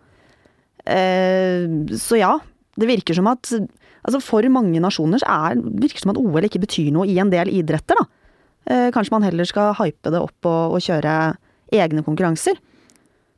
[0.88, 1.66] Eh,
[2.00, 2.32] så ja,
[2.78, 6.62] det virker som at altså for mange nasjoner er, virker det som at OL ikke
[6.62, 8.08] betyr noe i en del idretter, da.
[8.68, 11.12] Eh, kanskje man heller skal hype det opp og, og kjøre
[11.72, 12.58] egne konkurranser.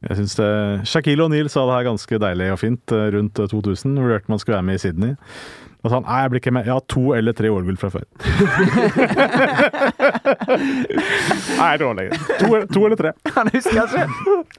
[0.01, 0.53] Jeg synes det,
[0.89, 3.99] Shaquille O'Neal sa det her ganske deilig og fint eh, rundt eh, 2000.
[4.01, 5.17] Vurderte man skulle være med i Sydney.
[5.81, 6.67] Da sa han nei, jeg blir ikke med.
[6.69, 8.05] Jeg har to eller tre OL-gull fra før.
[11.61, 12.19] nei, lenger.
[12.41, 13.13] To, to eller tre.
[13.37, 14.05] Han husker ikke!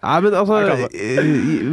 [0.02, 0.58] Nei, men altså
[0.90, 1.20] eh,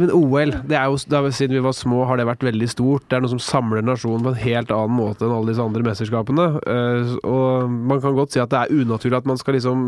[0.03, 2.69] Men OL, det er jo, det er, Siden vi var små, har det vært veldig
[2.69, 3.07] stort.
[3.09, 5.85] Det er noe som samler nasjonen på en helt annen måte enn alle disse andre
[5.87, 6.47] mesterskapene.
[6.75, 9.87] Eh, og man kan godt si at det er unaturlig at man skal liksom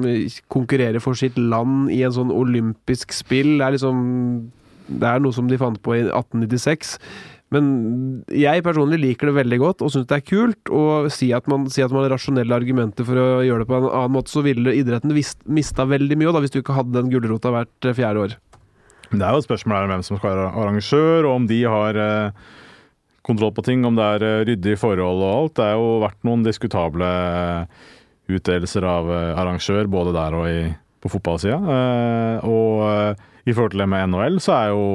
[0.53, 3.59] konkurrere for sitt land i en sånn olympisk spill.
[3.59, 4.01] Det er liksom
[4.91, 6.97] Det er noe som de fant på i 1896.
[7.51, 7.65] Men
[8.31, 10.71] jeg personlig liker det veldig godt og syns det er kult.
[10.71, 13.77] Og si at, man, si at man har rasjonelle argumenter for å gjøre det på
[13.77, 16.95] en annen måte, så ville idretten vist, mista veldig mye da, hvis du ikke hadde
[16.95, 18.37] den gulrota hvert eh, fjerde år.
[19.11, 21.99] Det er jo et spørsmål om hvem som skal være arrangør, og om de har
[21.99, 22.45] eh,
[23.27, 25.55] kontroll på ting, om det er eh, ryddige forhold og alt.
[25.59, 27.09] Det har jo vært noen diskutable
[28.31, 30.63] utdelelser av arrangør, både der og i,
[31.03, 31.57] på fotballsida.
[32.47, 34.85] Og i forhold til det med NHL, så er jo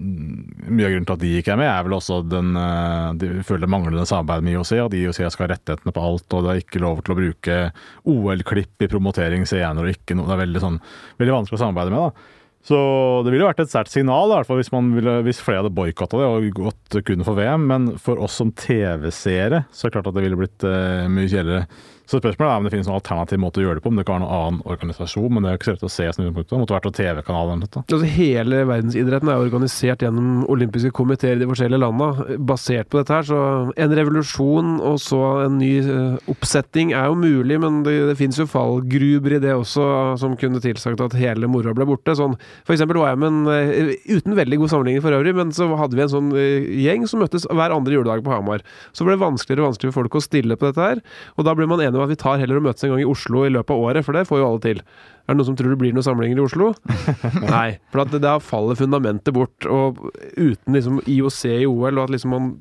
[0.00, 3.30] mye av grunnen til at de ikke er med, er vel også den eh, De
[3.44, 6.52] føler det manglende samarbeid med IOC, at IOC skal ha rettighetene på alt, og det
[6.52, 7.60] er ikke lov til å bruke
[8.08, 10.78] OL-klipp i promotering og ikke noe Det er veldig, sånn,
[11.20, 12.36] veldig vanskelig å samarbeide med, da.
[12.60, 12.78] Så
[13.24, 16.48] det ville vært et sterkt signal, da, hvis, ville, hvis flere hadde boikotta det og
[16.58, 17.64] gått kun for VM.
[17.70, 21.30] Men for oss som TV-seere så er det klart at det ville blitt uh, mye
[21.30, 21.64] kjedeligere.
[22.10, 23.90] Så spørsmålet er om det finnes noen alternativ måte å gjøre det på.
[23.92, 25.90] Om det kan være noen annen organisasjon, men det er jo ikke så lett å
[25.94, 26.06] se.
[26.10, 27.82] Det måtte vært noen TV-kanal eller noe.
[27.84, 32.38] Altså Hele verdensidretten er organisert gjennom olympiske komiteer i de forskjellige landene.
[32.50, 37.20] Basert på dette her, så en revolusjon og så en ny eh, oppsetting er jo
[37.20, 39.86] mulig, men det, det finnes jo fallgruber i det også
[40.18, 42.16] som kunne tilsagt at hele moroa ble borte.
[42.18, 42.34] Sånn,
[42.66, 45.70] for eksempel var jeg med en, eh, uten veldig god sammenligning for øvrig, men så
[45.78, 48.66] hadde vi en sånn eh, gjeng som møttes hver andre juledag på Hamar.
[48.90, 51.04] Så ble det vanskeligere og vanskeligere for folk å stille på dette her,
[51.38, 53.08] og da ble man enige om at vi tar heller og møtes en gang i
[53.08, 54.82] Oslo i løpet av året, for det får jo alle til.
[55.24, 56.72] Er det noen som tror det blir noen samlinger i Oslo?
[57.54, 57.68] Nei.
[57.92, 59.68] For at det, da faller fundamentet bort.
[59.68, 60.00] Og
[60.34, 62.52] uten liksom IOC i OL, og at liksom man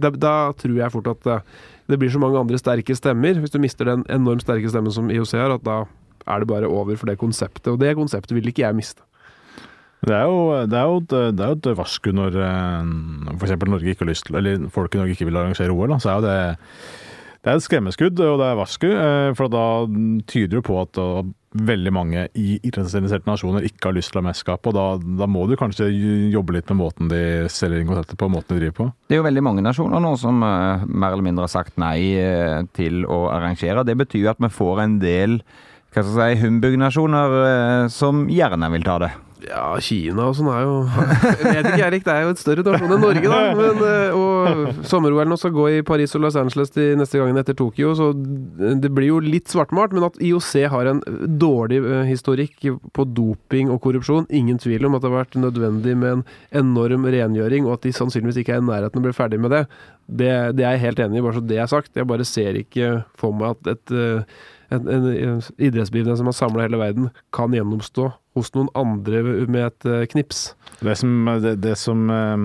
[0.00, 1.38] da, da tror jeg fort at det,
[1.90, 3.40] det blir så mange andre sterke stemmer.
[3.42, 5.82] Hvis du mister den enormt sterke stemmen som IOC har, at da
[6.30, 7.68] er det bare over for det konseptet.
[7.72, 9.04] Og det konseptet vil ikke jeg miste.
[10.00, 12.38] Det er jo, det er jo, et, det er jo et varsku når
[13.34, 13.52] f.eks.
[13.68, 15.92] Norge ikke har lyst til Eller folk i Norge ikke vil arrangere OL.
[15.92, 16.38] Da, så er jo det
[17.40, 18.88] det er et skremmeskudd, og det er varsku.
[18.92, 19.66] eh, For da
[20.28, 21.22] tyder det på at uh,
[21.56, 24.68] veldig mange i idrettsinteresserte nasjoner ikke har lyst til å ha mesterskap.
[24.70, 24.84] Og da,
[25.22, 25.88] da må du kanskje
[26.30, 28.88] jobbe litt med måten de selger inn konseptet på, måten de driver på.
[29.08, 32.12] Det er jo veldig mange nasjoner nå som eh, mer eller mindre har sagt nei
[32.20, 33.86] eh, til å arrangere.
[33.88, 35.40] Det betyr jo at vi får en del
[35.90, 39.10] hva skal jeg si, humbug-nasjoner eh, som gjerne vil ta det.
[39.48, 40.74] Ja, Kina og sånn er jo
[41.44, 42.04] Jeg vet ikke, Erik.
[42.06, 43.40] Det er jo et større nasjon enn Norge, da.
[43.56, 47.40] Men, eh, og sommer-OL nå skal gå i Paris og Los Angeles de neste gangen
[47.40, 49.94] etter Tokyo, så det blir jo litt svartmalt.
[49.96, 51.02] Men at IOC har en
[51.40, 55.96] dårlig eh, historikk på doping og korrupsjon, ingen tvil om at det har vært nødvendig
[56.00, 56.24] med en
[56.64, 59.54] enorm rengjøring, og at de sannsynligvis ikke er i nærheten av å bli ferdig med
[59.56, 59.64] det.
[60.10, 61.94] Det, det er jeg helt enig i, bare så det er sagt.
[61.96, 66.36] Jeg bare ser ikke for meg at et eh, en, en, en idrettsbegivenhet som har
[66.36, 70.50] samla hele verden, kan gjennomstå hos noen andre med et eh, knips.
[70.80, 72.36] Det som, det, det som eh,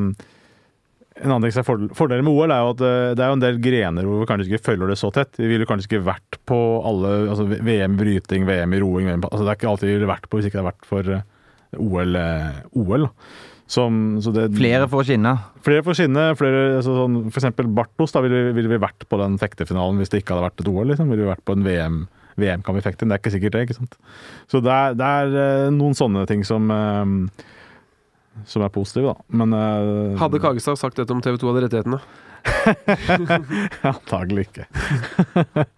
[1.23, 3.45] En annen er fordel, fordelen med OL, er jo at eh, det er jo en
[3.45, 5.37] del grener hvor vi kanskje ikke følger det så tett.
[5.39, 9.43] Vi ville kanskje ikke vært på alle altså VM i bryting, VM i roing altså
[9.43, 11.27] Det er ikke alltid vi ville vært på hvis ikke det hadde vært for eh,
[11.85, 12.19] OL.
[12.81, 13.09] OL.
[13.65, 15.31] Som, så det, Flere får skinne.
[15.65, 16.25] Flere får skinne.
[16.37, 18.13] Flere, altså sånn, for eksempel Bartos.
[18.13, 20.85] Da ville, ville vi vært på den fektefinalen hvis det ikke hadde vært et OL.
[20.91, 21.09] Liksom.
[21.09, 21.97] Ville vi vært på en VM,
[22.41, 23.09] VM kan vi fekte.
[23.09, 23.65] Det er ikke sikkert det.
[23.65, 23.97] ikke sant?
[24.51, 27.15] Så det er, det er eh, noen sånne ting som eh,
[28.45, 29.25] som er positive, da.
[29.41, 32.01] Men eh, Hadde Kagestad sagt dette om TV 2 hadde rettighetene?
[33.95, 34.69] Antagelig ikke.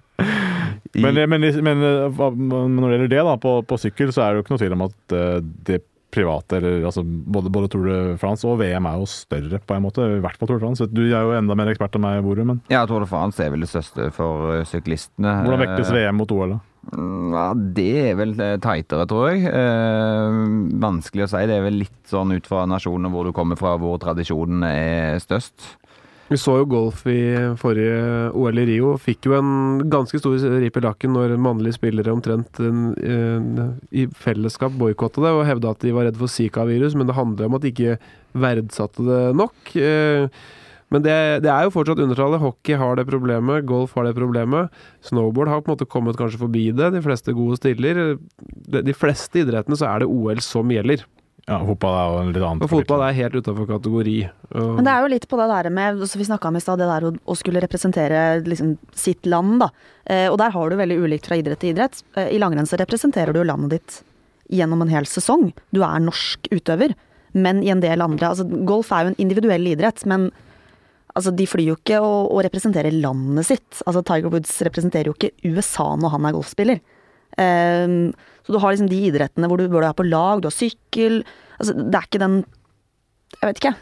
[0.97, 4.39] Men, men, men, men når det gjelder det, da, på, på sykkel, så er det
[4.39, 5.25] jo ikke noe tvil om at Det
[5.67, 5.75] det
[6.13, 9.83] private, eller altså både, både Tour de France og VM er jo større, på en
[9.83, 10.05] måte.
[10.17, 10.87] I hvert fall Tour de France.
[10.93, 13.51] Du er jo enda mer ekspert enn meg, Borum, men Ja, Tour de France er
[13.53, 15.35] vel det største for eh, syklistene.
[15.43, 16.59] hvordan vektes VM mot OL, da?
[16.95, 19.43] Mm, Ja, det er vel eh, tightere, tror jeg.
[19.51, 20.37] Eh,
[20.79, 21.43] vanskelig å si.
[21.49, 25.19] Det er vel litt sånn ut fra nasjonen hvor du kommer fra, hvor tradisjonen er
[25.23, 25.73] størst.
[26.27, 27.21] Vi så jo golf i
[27.59, 28.97] forrige OL i Rio.
[28.99, 33.49] Fikk jo en ganske stor rip i lakken når mannlige spillere omtrent en, en,
[33.95, 37.47] i fellesskap boikotta det og hevda at de var redd for Zika-virus, men det handler
[37.47, 37.97] om at de ikke
[38.37, 39.75] verdsatte det nok.
[39.79, 40.27] Eh,
[40.87, 42.39] Men det, det er jo fortsatt undertallet.
[42.39, 44.71] Hockey har det problemet, golf har det problemet.
[45.03, 46.93] Snowboard har på en måte kommet kanskje forbi det.
[46.95, 48.15] De fleste gode stiller.
[48.71, 51.03] De fleste idrettene så er det OL som gjelder.
[51.47, 54.15] Ja, fotball er jo en litt annen Og fotball er helt utafor kategori.
[54.51, 56.89] Men det er jo litt på det der med Vi snakka om i stad, det
[56.89, 59.69] der å, å skulle representere liksom, sitt land, da.
[60.03, 62.01] Eh, og der har du veldig ulikt fra idrett til idrett.
[62.19, 64.01] Eh, I langrenn så representerer du landet ditt
[64.59, 65.53] gjennom en hel sesong.
[65.71, 66.97] Du er norsk utøver.
[67.37, 70.29] Men i en del andre altså Golf er jo en individuell idrett, men
[71.13, 73.81] altså, de flyr jo ikke og, og representerer landet sitt.
[73.85, 76.83] Altså Tiger Woods representerer jo ikke USA når han er golfspiller.
[77.41, 78.13] Ehm,
[78.45, 81.21] så du har liksom de idrettene hvor du bør være på lag, du har sykkel
[81.57, 82.33] Altså, det er ikke den
[83.37, 83.75] Jeg vet ikke.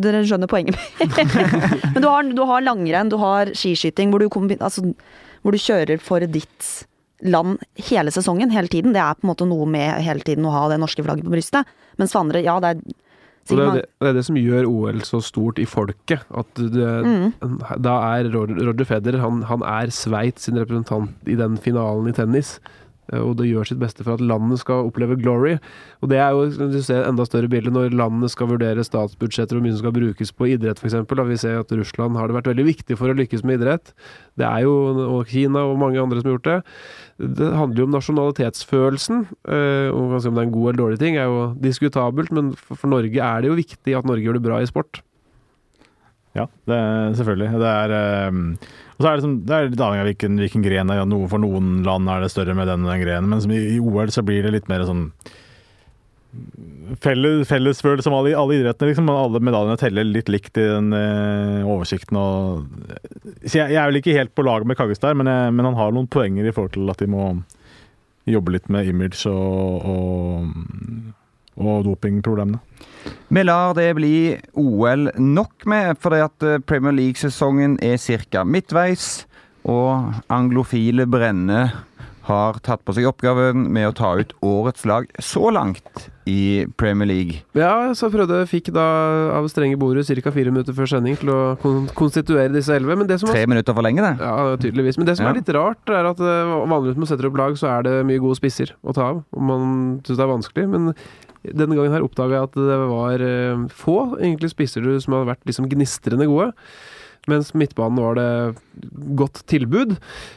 [0.00, 1.34] Dere skjønner poenget mitt.
[1.94, 4.84] Men du har, du har langrenn, du har skiskyting, hvor du, altså,
[5.42, 6.68] hvor du kjører for ditt
[7.26, 7.58] land
[7.90, 8.94] hele sesongen, hele tiden.
[8.94, 11.34] Det er på en måte noe med hele tiden å ha det norske flagget på
[11.34, 11.68] brystet.
[12.00, 12.82] Mens for andre, ja, det er
[13.50, 16.22] Og det er det, det er det som gjør OL så stort i folket.
[16.30, 16.90] At det,
[17.40, 17.58] Mm.
[17.82, 22.14] Da er Roger Roger Federer han, han er Sveits sin representant i den finalen i
[22.14, 22.60] tennis.
[23.12, 25.58] Eh, Og det gjør sitt beste for at landet skal oppleve glory.
[26.02, 29.60] Og det er jo du ser, enda større bilde når landet skal vurdere statsbudsjetter og
[29.60, 30.94] hvor mye som skal brukes på idrett, f.eks.
[31.30, 33.92] Vi ser at Russland har det vært veldig viktig for å lykkes med idrett.
[34.38, 34.74] Det er jo,
[35.18, 36.58] og Kina og mange andre som har gjort det.
[37.40, 39.26] Det handler jo om nasjonalitetsfølelsen.
[39.48, 42.52] eh, Og kanskje om det er en god eller dårlig ting, er jo diskutabelt, men
[42.56, 45.02] for Norge er det jo viktig at Norge gjør det bra i sport.
[46.36, 46.78] Ja, det
[47.18, 47.50] selvfølgelig.
[47.58, 48.30] Det er, eh,
[49.00, 51.06] og så er det, som, det er litt avhengig av hvilken, hvilken gren det er.
[51.08, 54.20] Noe, for noen land er det større med den grenen, men i, i OL så
[54.28, 55.06] blir det litt mer sånn
[57.00, 58.90] felles, fellesfølelse om alle, alle idrettene.
[58.90, 62.20] Liksom, alle medaljene teller litt likt i den eh, oversikten.
[62.20, 62.68] Og,
[63.46, 65.96] så jeg, jeg er vel ikke helt på lag med Kaggestad, men, men han har
[65.96, 67.30] noen poenger i forhold til at de må
[68.28, 71.16] jobbe litt med image og, og,
[71.56, 72.60] og dopingproblemene.
[73.30, 74.14] Vi lar det bli
[74.58, 77.96] OL nok med, fordi at eh, Premier League-sesongen er
[78.30, 78.44] ca.
[78.44, 79.26] midtveis.
[79.68, 81.70] Og anglofile Brenne
[82.30, 87.08] har tatt på seg oppgaven med å ta ut årets lag så langt i Premier
[87.10, 87.40] League.
[87.58, 88.84] Ja, så prøvde, fikk da
[89.34, 90.30] av strenge bordet ca.
[90.30, 92.96] fire minutter før sending til å kon konstituere disse elleve.
[93.00, 94.14] Men det som var Tre minutter for lenge, det.
[94.22, 94.98] Ja, tydeligvis.
[95.00, 95.32] Men det som Ja.
[95.32, 97.96] er litt rart, er at eh, vanligvis når man setter opp lag, så er det
[98.06, 99.24] mye gode spisser å ta av.
[99.34, 100.68] Og man syns det er vanskelig.
[100.70, 100.94] Men
[101.44, 105.32] denne gangen her oppdaga jeg at det var eh, få egentlig spisser du som hadde
[105.32, 106.50] vært liksom gnistrende gode.
[107.28, 108.30] Mens midtbanen var det
[109.18, 109.96] godt tilbud.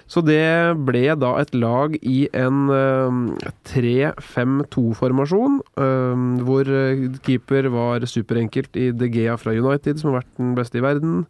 [0.09, 8.07] Så det ble da et lag i en eh, 3-5-2-formasjon, eh, hvor eh, keeper var
[8.09, 11.23] superenkelt i De Gea fra United, som har vært den beste i verden.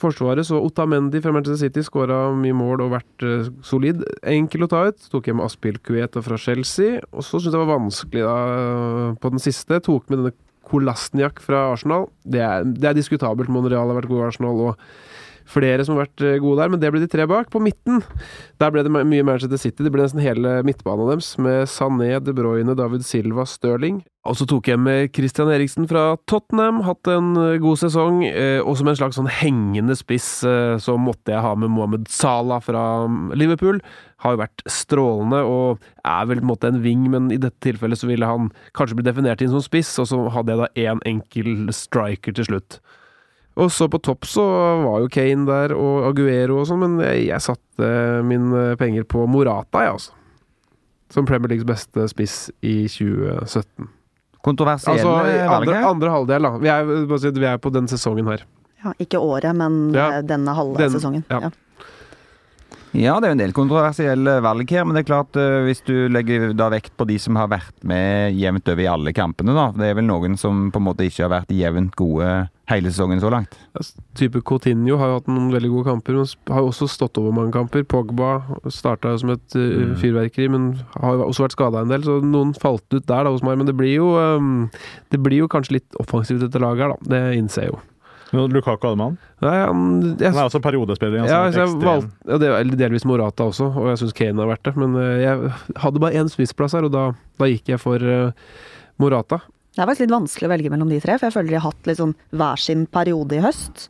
[0.00, 4.04] Forsvaret så Otamendi fra Manchester City skåra mye mål og vært eh, solid.
[4.26, 5.08] Enkel å ta ut.
[5.12, 7.02] Tok hjem Aspil Kueta fra Chelsea.
[7.12, 9.80] Og så syntes jeg det var vanskelig da, eh, på den siste.
[9.84, 10.36] Tok med denne
[10.68, 12.10] Kolasniak fra Arsenal.
[12.28, 13.50] Det er, det er diskutabelt.
[13.52, 14.64] Monreal har vært god i Arsenal.
[14.68, 14.88] og
[15.48, 17.48] Flere som har vært eh, gode der, men det ble de tre bak.
[17.52, 18.02] På midten
[18.60, 19.84] der ble det mye Manchester City.
[19.86, 24.02] Det ble nesten hele midtbanen deres, med Sané, De Bruyne, David Silva, Stirling.
[24.28, 28.20] Og så tok jeg med Christian Eriksen fra Tottenham, hatt en eh, god sesong.
[28.28, 30.28] eh, Og som en slags sånn hengende spiss
[30.84, 33.80] så måtte jeg ha med Mohammed Salah fra mm, Liverpool.
[34.20, 37.56] Har jo vært strålende og er vel på en måte en wing, men i dette
[37.64, 40.92] tilfellet så ville han kanskje bli definert inn som spiss, og så hadde jeg da
[40.92, 42.80] én enkel striker til slutt.
[43.58, 44.44] Og så på topp så
[44.84, 47.88] var jo Kane der, og Aguero og sånn, men jeg, jeg satte
[48.26, 50.12] mine penger på Morata, jeg, altså.
[51.10, 53.88] Som Premier Leagues beste spiss i 2017.
[54.44, 55.84] Kontroversielle Altså andre, valget.
[55.88, 56.50] andre halvdel, da.
[56.62, 58.44] Vi er, si vi er på den sesongen her.
[58.84, 60.10] Ja, ikke året, men Ja.
[60.18, 61.24] eh, denne halve Den- sesongen.
[61.30, 61.40] ja.
[61.48, 61.50] Ja.
[62.96, 65.82] Ja, det er jo en del kontroversielle valg her, men det er klart eh, hvis
[65.84, 69.52] du legger da vekt på de som har vært med jevnt over i alle kampene,
[69.54, 69.66] da.
[69.76, 72.30] Det er vel noen som på en måte ikke har vært jevnt gode
[72.68, 73.56] hele sesongen så langt.
[74.18, 77.34] Type Coutinho har jo hatt noen veldig gode kamper, men har jo også stått over
[77.34, 77.84] mange kamper.
[77.88, 78.38] Pogba
[78.72, 82.54] starta som et uh, fyrverkeri, men har jo også vært skada en del, så noen
[82.58, 83.60] falt ut der da hos meg.
[83.60, 84.66] Men det blir jo, um,
[85.14, 87.14] det blir jo kanskje litt offensivt dette laget her, da.
[87.16, 87.80] Det innser jeg jo.
[88.28, 89.14] Men Lukaku hadde man.
[89.40, 89.84] Nei, han,
[90.20, 91.24] jeg, Han er også periodespiller.
[91.24, 94.66] ja, jeg valgte, ja, det er delvis Morata også, og jeg syns Kane har vært
[94.68, 94.74] det.
[94.80, 95.52] Men eh, jeg
[95.84, 97.06] hadde bare én spissplass her, og da,
[97.40, 98.50] da gikk jeg for uh,
[99.00, 99.40] Morata.
[99.78, 101.68] Det er faktisk litt vanskelig å velge mellom de tre, for jeg føler de har
[101.68, 103.84] hatt litt sånn hver sin periode i høst.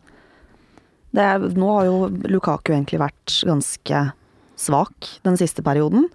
[1.16, 4.02] Det er, nå har jo Lukaku egentlig vært ganske
[4.60, 6.10] svak den siste perioden.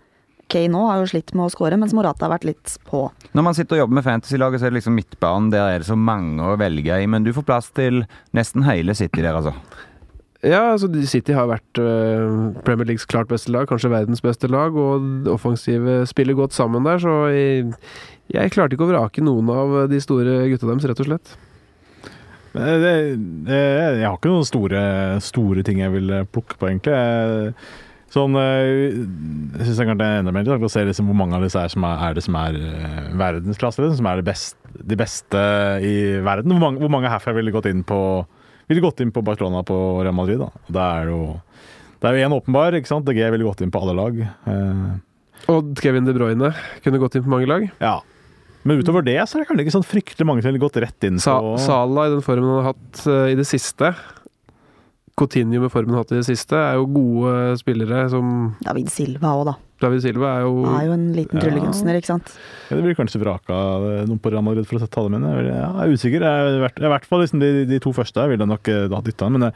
[0.54, 3.08] Kane nå har jo slitt med å skåre, mens Morata har vært litt på.
[3.34, 5.50] Når man sitter og jobber med fantasy-laget, så er det liksom midtbanen.
[5.56, 8.04] Der er det så mange å velge i, men du får plass til
[8.38, 9.56] nesten hele City der, altså.
[10.44, 14.76] Ja, altså City har vært øh, Premier Leagues klart beste lag, kanskje verdens beste lag,
[14.76, 17.72] og det offensive spiller godt sammen der, så jeg,
[18.32, 21.34] jeg klarte ikke å vrake noen av de store gutta deres, rett og slett.
[22.54, 22.92] Det,
[23.48, 24.82] det, jeg har ikke noen store,
[25.26, 26.94] store ting jeg vil eh, plukke på, egentlig.
[28.14, 28.94] Sånn, eh,
[29.58, 31.58] jeg syns kanskje det er enda mer interessant å se liksom hvor mange av disse
[31.58, 35.00] er som er, er det som er eh, verdensklasse, liksom, som er det best, de
[35.02, 35.42] beste
[35.82, 36.54] i verden.
[36.54, 38.00] Hvor mange, hvor mange herfra ville gått inn på
[38.70, 40.40] ville gått inn på Barcelona på Real Madrid?
[40.40, 40.52] da.
[40.70, 41.20] Det er jo
[42.04, 42.76] det er jo én åpenbar.
[42.78, 43.06] ikke sant?
[43.08, 44.22] DG ville gått inn på alle lag.
[44.22, 44.88] Eh,
[45.50, 46.54] Og Kevin De Bruyne
[46.86, 47.66] kunne gått inn på mange lag.
[47.82, 47.98] ja.
[48.64, 51.04] Men utover det så er det kanskje ikke sånn fryktelig mange som ville gått rett
[51.08, 53.94] inn Sa på Sala i den formen han har hatt uh, i det siste.
[55.20, 58.32] Coutinho med formen han har hatt i det siste, er jo gode spillere som
[58.66, 59.54] David Silva òg, da.
[59.84, 61.98] David Silva er jo Han er jo en liten Ja.
[62.00, 62.32] ikke sant.
[62.70, 65.28] Ja, det blir kanskje vraka eh, noen på Real Madrid for å ta dem inn.
[65.28, 66.24] Jeg er- er usikker.
[66.24, 69.02] Jeg er i hvert- fall liksom de, de to første ville jeg nok eh, ha
[69.02, 69.54] dytta inn, men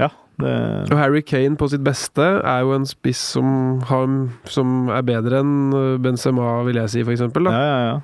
[0.00, 0.10] ja.
[0.40, 0.52] Det,
[0.88, 4.06] Og Harry Kane på sitt beste er jo en spiss som, har,
[4.48, 7.50] som er bedre enn øh, Benzema, vil jeg si, for eksempel.
[7.50, 7.52] Da.
[7.60, 7.98] ja, ja.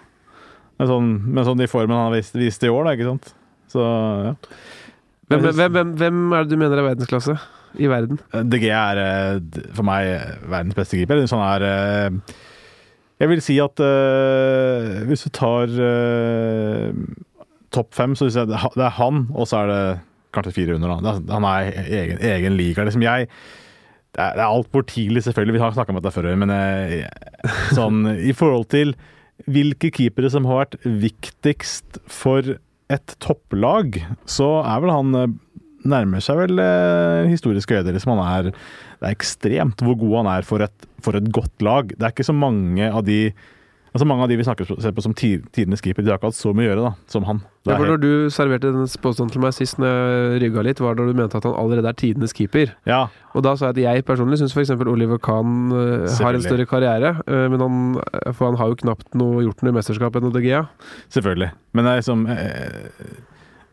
[0.76, 3.30] Men sånn, men sånn i formen han har vist, vist i år, da, ikke sant.
[3.72, 4.34] Så ja.
[5.26, 7.34] Hvem, hvem, hvem, hvem er det du mener er verdensklasse
[7.82, 8.20] i verden?
[8.46, 11.24] DG er eh, for meg eh, verdens beste griper.
[11.26, 12.36] Sånn er eh,
[13.24, 16.92] Jeg vil si at eh, hvis du tar eh,
[17.74, 19.82] topp fem, så syns jeg det er han, og så er det
[20.34, 20.96] kanskje fire under.
[21.04, 21.16] Da.
[21.32, 22.86] Han er egen, egen liga.
[22.86, 23.30] Liksom jeg
[24.16, 25.58] det er, det er altfor tidlig, selvfølgelig.
[25.58, 27.02] Vi har snakka om dette før, men jeg,
[27.76, 28.94] sånn i forhold til
[29.44, 32.56] hvilke keepere som har vært viktigst for
[32.92, 33.98] et topplag,
[34.30, 35.34] så er vel han eh,
[35.86, 37.96] nærmer seg vel eh, historiske høyder.
[37.96, 38.48] Liksom han er,
[39.02, 41.92] det er ekstremt hvor god han er for et, for et godt lag.
[41.92, 43.20] Det er ikke så mange av de
[43.96, 46.28] altså mange av de vi snakker ser på som ti- tidenes keeper, de har ikke
[46.30, 47.40] hatt så mye å gjøre da, som han.
[47.66, 50.94] Ja, for når du serverte den påstanden til meg sist når jeg rygga litt, var
[50.98, 52.76] da du mente at han allerede er tidenes keeper.
[52.86, 54.70] ja, Og da sa jeg at jeg personlig syns f.eks.
[54.86, 57.16] Oliver Kahn øh, har en større karriere.
[57.26, 60.62] øh, men han, for han har jo knapt noe gjort noe i mesterskapet enn Odegea.
[61.10, 61.50] selvfølgelig.
[61.74, 63.20] Men det er liksom eh,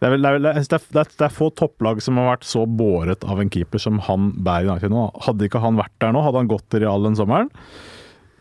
[0.03, 2.17] det er, vel, det, er, vel- det, er, det, er, det er få topplag som
[2.19, 5.05] har vært så båret av en keeper som han bærer i dag til nå.
[5.23, 7.47] Hadde ikke han vært der nå, hadde han gått til Real den sommeren,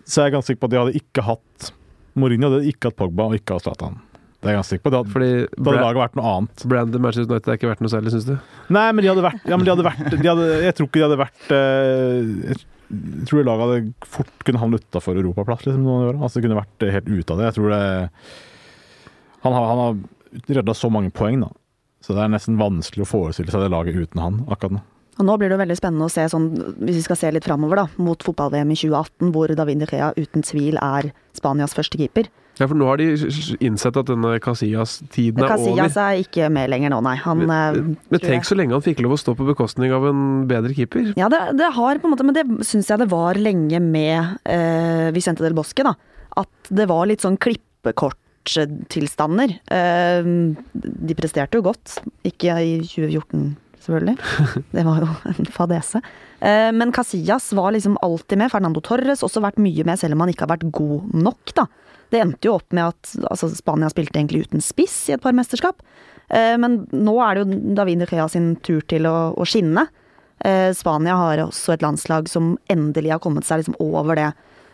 [0.06, 1.72] så jeg er ganske sikker på at de hadde ikke hatt
[2.18, 3.94] Mourinho hadde ikke hatt Pogba og ikke hatt Zlatan.
[4.42, 4.90] Det er jeg ganske sikker på.
[4.92, 6.64] Det hadde, Fordi da hadde laget vært noe annet.
[6.72, 8.34] Brandon Manchester United har ikke vært noe særlig, syns du?
[8.74, 10.98] Nei, men de hadde vært, ja, men de hadde vært de hadde, Jeg tror ikke
[10.98, 12.56] de hadde vært eh,
[12.98, 16.18] Jeg tror laget hadde fort kunne havne utafor europaplass liksom, noen år.
[16.18, 17.48] Altså, det kunne vært helt ute av det.
[17.48, 17.82] Jeg tror det
[19.46, 21.52] Han har, han har redda så mange poeng, da.
[22.02, 24.82] Så det er nesten vanskelig å forestille seg det laget uten han akkurat nå.
[25.20, 26.46] Og nå blir det veldig spennende å se, sånn,
[26.80, 30.08] hvis vi skal se litt framover, da, mot fotball-VM i 2018, hvor David De Gea
[30.16, 32.26] uten tvil er Spanias første keeper.
[32.60, 33.06] Ja, for nå har de
[33.64, 36.02] innsett at denne Casillas-tiden er Casillas over.
[36.04, 37.14] er ikke med lenger nå, nei.
[37.24, 37.72] Han Men, eh,
[38.10, 40.74] men tenk jeg- så lenge han fikk lov å stå på bekostning av en bedre
[40.74, 41.12] keeper.
[41.16, 44.38] Ja, det, det har på en måte, men det syns jeg det var lenge med
[44.46, 45.94] eh, Vicente del Bosque, da.
[46.36, 49.58] At det var litt sånn klippekorttilstander.
[49.70, 50.22] Eh,
[50.72, 54.16] de presterte jo godt, ikke i 2014 selvfølgelig.
[54.74, 56.00] Det var jo en fadese.
[56.42, 58.50] Eh, men Casillas var liksom alltid med.
[58.52, 61.66] Fernando Torres også vært mye med, selv om han ikke har vært god nok, da.
[62.12, 65.36] Det endte jo opp med at altså, Spania spilte egentlig uten spiss i et par
[65.36, 65.80] mesterskap.
[66.28, 69.86] Eh, men nå er det jo David Rea sin tur til å, å skinne.
[70.44, 74.30] Eh, Spania har også et landslag som endelig har kommet seg liksom over det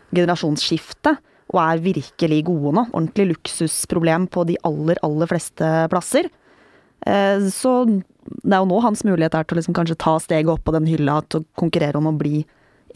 [0.09, 2.87] generasjonsskiftet, og er virkelig gode nå.
[2.91, 6.27] Ordentlig luksusproblem på de aller, aller fleste plasser.
[7.53, 7.71] Så
[8.43, 10.73] det er jo nå hans mulighet er til å liksom kanskje ta steget opp på
[10.75, 12.43] den hylla til å konkurrere om å bli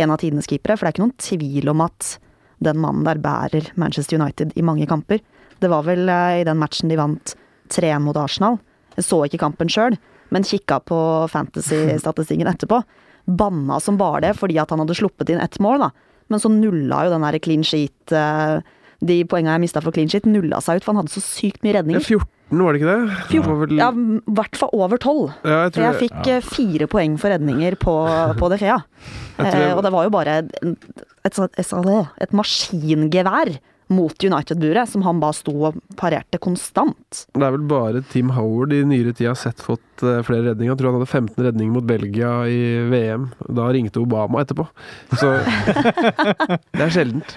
[0.01, 2.15] en av tidenes keepere, for det er ikke noen tvil om at
[2.63, 5.21] den mannen der bærer Manchester United i mange kamper.
[5.61, 7.35] Det var vel eh, i den matchen de vant
[7.73, 8.59] 3-1 mot Arsenal.
[8.97, 9.97] Jeg så ikke kampen sjøl,
[10.33, 10.99] men kikka på
[11.33, 12.83] fantasy-statistikken etterpå.
[13.25, 15.91] banna som bare det fordi at han hadde sluppet inn ett mål, da.
[16.27, 18.59] Men så nulla jo den der clean sheet eh,
[19.03, 21.63] De poenga jeg mista for clean sheet, nulla seg ut, for han hadde så sykt
[21.63, 22.03] mye redninger.
[22.03, 22.27] 14,
[22.61, 23.17] var det ikke det?
[23.31, 25.33] Det var vel- Ja, i hvert fall over tolv.
[25.43, 26.39] ja, jeg tror Jeg fikk ja.
[26.41, 27.95] fire poeng for redninger på,
[28.37, 28.77] på De Fea.
[29.39, 30.51] Jeg Eh, og det var jo bare et,
[31.25, 31.73] et, et,
[32.21, 33.57] et maskingevær
[33.93, 37.23] mot United-buret, som han bare sto og parerte konstant.
[37.33, 40.71] Det er vel bare Tim Howard i nyere tid har sett fått eh, flere redninger.
[40.71, 42.59] Jeg tror han hadde 15 redninger mot Belgia i
[42.91, 43.29] VM.
[43.47, 44.67] Da ringte Obama etterpå.
[45.19, 45.31] Så
[46.75, 47.35] det er sjeldent.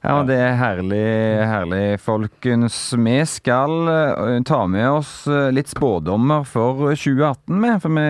[0.00, 1.04] Ja, det er herlig,
[1.50, 2.78] herlig, folkens.
[2.96, 8.08] Vi skal eh, ta med oss eh, litt spådommer for 2018, med, for vi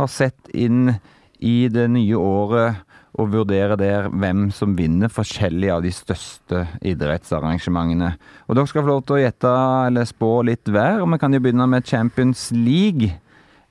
[0.00, 0.96] har sett inn
[1.44, 2.82] i det nye året
[3.14, 8.14] og vurdere der hvem som vinner forskjellige av de største idrettsarrangementene.
[8.48, 9.52] Og dere skal få lov til å gjette
[9.88, 13.12] eller spå litt hver, og vi kan jo begynne med Champions League.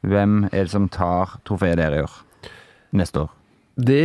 [0.03, 2.17] Hvem er det som tar trofeet dere gjør?
[2.95, 3.31] Neste år.
[3.73, 4.01] Det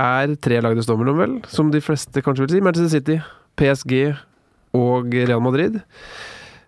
[0.00, 1.34] er tre lag det står mellom, vel?
[1.52, 2.62] Som de fleste kanskje vil si.
[2.64, 3.18] Manchester City,
[3.60, 4.14] PSG
[4.74, 5.78] og Real Madrid.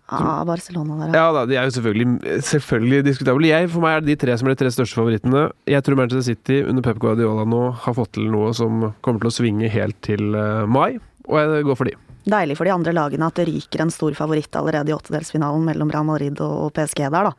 [0.07, 1.19] Ja, Barcelona der, ja.
[1.19, 3.49] Ja da, de er jo selvfølgelig, selvfølgelig diskutable.
[3.49, 5.47] Jeg, for meg er det de tre som er de tre største favorittene.
[5.67, 9.31] Jeg tror Manchester City under Pep Guardiola nå har fått til noe som kommer til
[9.31, 10.95] å svinge helt til eh, mai,
[11.27, 11.97] og jeg går for de.
[12.27, 15.91] Deilig for de andre lagene at det ryker en stor favoritt allerede i åttedelsfinalen mellom
[15.91, 17.35] Real Madrid og PSG der, da.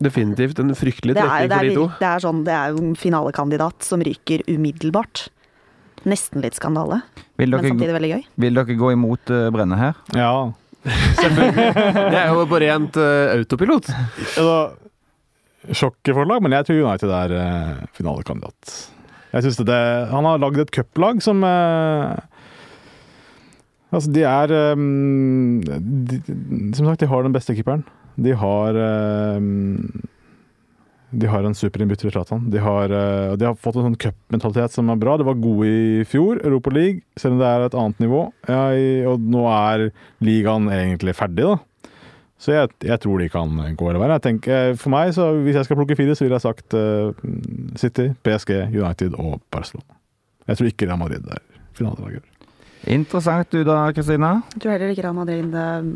[0.00, 1.88] Definitivt en fryktelig trekning for de to.
[2.00, 5.28] det, er sånn, det er jo en finalekandidat som ryker umiddelbart.
[6.08, 7.02] Nesten litt skandale,
[7.36, 8.22] men samtidig veldig gøy.
[8.40, 9.98] vil dere gå imot uh, Brenne her?
[10.16, 10.32] Ja.
[10.84, 13.90] Det er jo på rent uh, autopilot.
[14.36, 14.54] Altså,
[15.76, 18.76] Sjokket for men jeg tror United er uh, finalekandidat.
[19.30, 22.16] Jeg synes det, Han har lagd et cuplag som uh,
[23.90, 26.20] Altså, de er um, de,
[26.74, 27.84] Som sagt, de har den beste keeperen.
[28.20, 29.40] De har eh,
[31.10, 32.44] De har en superinnbytter i Zlatan.
[32.52, 35.16] De, har, eh, de har fått en sånn cupmentalitet som er bra.
[35.18, 38.22] De var gode i fjor, Europa League, selv om det er et annet nivå.
[38.46, 39.88] Ja, i, og nå er
[40.22, 41.58] ligaen egentlig ferdig, da.
[42.40, 44.16] Så jeg, jeg tror de kan gå eller være.
[44.16, 47.12] Jeg tenker, for meg, så Hvis jeg skal plukke fire, så ville jeg sagt uh,
[47.76, 49.98] City, PSG, United og Barcelona.
[50.48, 51.42] Jeg tror ikke Real Madrid er
[51.76, 52.24] finalelaget.
[52.88, 54.38] Interessant du da, Kristina.
[54.54, 55.90] Jeg tror heller ikke Real Madrid eh,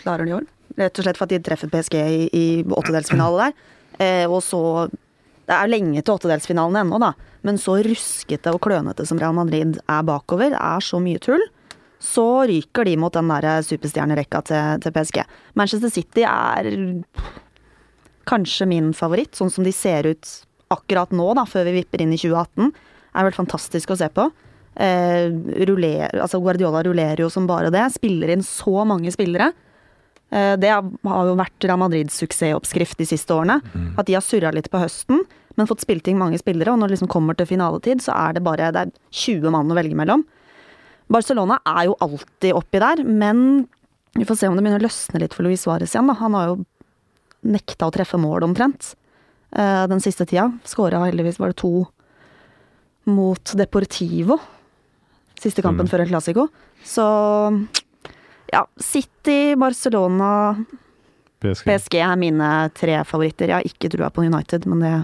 [0.00, 0.48] klarer det i år.
[0.80, 3.54] Rett og slett for at de treffer PSG i, i åttedelsfinale der.
[4.02, 4.90] Eh, og så
[5.44, 7.10] Det er lenge til åttedelsfinalen ennå, da.
[7.44, 11.42] Men så ruskete og klønete som Real Madrid er bakover, er så mye tull.
[12.00, 15.20] Så ryker de mot den der superstjernerekka til, til PSG.
[15.60, 16.70] Manchester City er
[18.24, 20.32] kanskje min favoritt, sånn som de ser ut
[20.72, 22.72] akkurat nå, da, før vi vipper inn i 2018.
[23.14, 24.30] Er vel fantastisk å se på.
[24.74, 25.28] Eh,
[25.68, 27.84] ruller, altså Guardiola rullerer jo som bare det.
[27.94, 29.52] Spiller inn så mange spillere.
[30.32, 33.60] Eh, det har jo vært Real Madrids suksessoppskrift de siste årene.
[33.98, 35.24] At de har surra litt på høsten,
[35.56, 36.72] men fått spilt inn mange spillere.
[36.72, 39.70] Og når det liksom kommer til finaletid, så er det bare det er 20 mann
[39.70, 40.24] å velge mellom.
[41.12, 43.68] Barcelona er jo alltid oppi der, men
[44.14, 46.08] vi får se om det begynner å løsne litt for Luis Suárez igjen.
[46.08, 46.16] Da.
[46.20, 46.58] Han har jo
[47.44, 48.94] nekta å treffe mål, omtrent,
[49.52, 50.48] eh, den siste tida.
[50.64, 51.86] Skåra heldigvis var det to
[53.06, 54.38] mot Deportivo.
[55.38, 56.48] Siste kampen før El Clásico.
[56.82, 57.04] Så
[58.54, 60.30] ja, City, Barcelona,
[61.42, 61.66] PSG.
[61.66, 63.50] PSG er mine tre favoritter.
[63.50, 64.94] Jeg har ikke trua på United, men det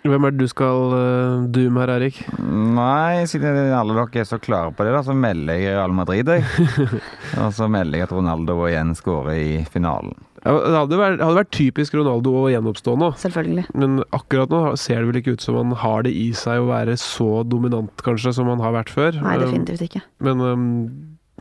[0.00, 2.22] Hvem er det du skal uh, doom her, Erik?
[2.40, 6.30] Nei, siden alle dere er så klare på det, da, så melder jeg Real Madrid,
[6.32, 6.46] jeg.
[7.42, 10.16] Og så melder jeg at Ronaldo igjen skårer i finalen.
[10.40, 13.10] Ja, det hadde vært, hadde vært typisk Ronaldo å gjenoppstå nå.
[13.20, 13.66] Selvfølgelig.
[13.76, 16.70] Men akkurat nå ser det vel ikke ut som han har det i seg å
[16.70, 19.20] være så dominant, kanskje, som han har vært før.
[19.20, 20.00] Nei, Um, definitivt ikke.
[20.24, 20.64] Men um,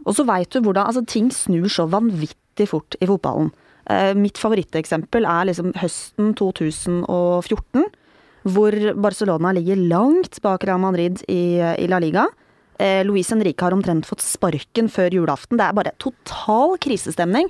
[0.06, 3.52] Og så veit du hvordan Altså, ting snur så vanvittig fort i fotballen.
[3.89, 7.88] Eh, mitt favoritteksempel er liksom høsten 2014,
[8.50, 12.28] hvor Barcelona ligger langt bak Real Madrid i, i La Liga.
[12.80, 15.60] Eh, Luis Henrique har omtrent fått sparken før julaften.
[15.60, 17.50] Det er bare total krisestemning.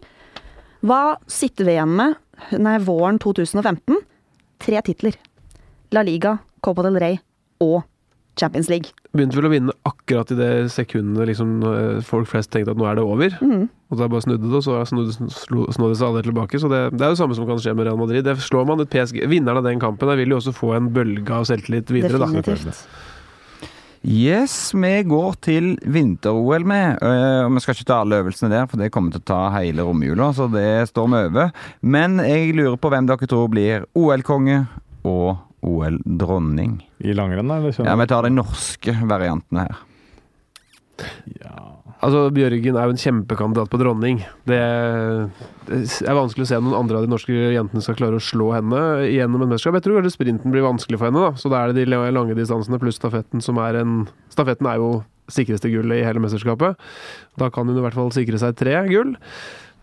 [0.82, 2.16] Hva sitter vi igjen med
[2.58, 4.00] nei, våren 2015?
[4.64, 5.20] Tre titler.
[5.93, 7.20] La Liga, Copa del Rey
[7.64, 7.84] og
[8.40, 8.94] Champions League.
[9.16, 12.88] begynte vel å vinne akkurat i det sekundet liksom, eh, folk flest tenkte at nå
[12.88, 13.36] er det over.
[13.42, 13.68] Mm.
[13.90, 15.30] Og da bare snudde det, og så snudde,
[15.74, 16.62] snudde seg alle tilbake.
[16.62, 18.24] Så det, det er jo det samme som kan skje med Real Madrid.
[18.26, 20.92] Det slår man et PSG Vinneren av den kampen der vil jo også få en
[20.94, 22.30] bølge av selvtillit videre, da.
[22.30, 22.86] Definitivt.
[24.06, 27.02] Yes, vi går til vinter-OL med.
[27.04, 29.40] øh, og Vi skal ikke ta alle øvelsene der, for det kommer til å ta
[29.58, 31.52] hele romjula, så det står vi over.
[31.82, 34.68] Men jeg lurer på hvem dere tror blir OL-konge
[35.04, 36.80] og OL-dronning.
[37.00, 37.76] I langrenn, eller?
[37.80, 39.84] Ja, Vi tar de norske variantene her.
[41.39, 41.80] Ja.
[42.00, 44.22] Altså, Bjørgen er jo en kjempekandidat på dronning.
[44.47, 44.60] Det,
[45.68, 48.54] det er vanskelig å se noen andre av de norske jentene skal klare å slå
[48.56, 48.82] henne
[49.12, 49.80] gjennom en mesterskap.
[49.80, 51.39] Jeg tror kanskje sprinten blir vanskelig for henne, da.
[51.39, 54.91] Så da er det de lange distansene pluss stafetten som er en Stafetten er jo
[55.30, 56.80] sikreste gullet i hele mesterskapet.
[57.39, 59.18] Da kan hun i hvert fall sikre seg tre gull.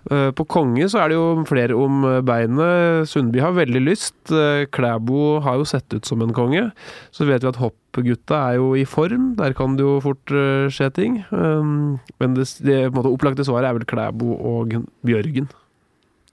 [0.07, 3.09] Eh, på konge så er det jo flere om beinet.
[3.11, 4.15] Sundby har veldig lyst.
[4.31, 6.69] Eh, Klæbo har jo sett ut som en konge.
[7.11, 9.33] Så vet vi at hoppgutta er jo i form.
[9.41, 11.19] Der kan det jo fort eh, skje ting.
[11.31, 15.51] Um, men det, det på en måte opplagte svaret er vel Klæbo og Bjørgen.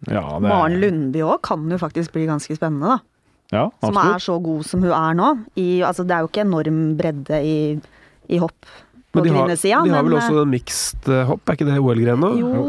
[0.05, 2.99] Ja, det Maren Lundby òg kan jo faktisk bli ganske spennende, da.
[3.53, 5.27] Ja, Som er så god som hun er nå.
[5.61, 7.57] I, altså, det er jo ikke enorm bredde i,
[8.33, 8.57] i hopp
[9.13, 11.75] på Men de har, de har vel men, også en mixed hopp, er ikke det
[11.77, 12.31] OL-greien nå?
[12.39, 12.61] Jo,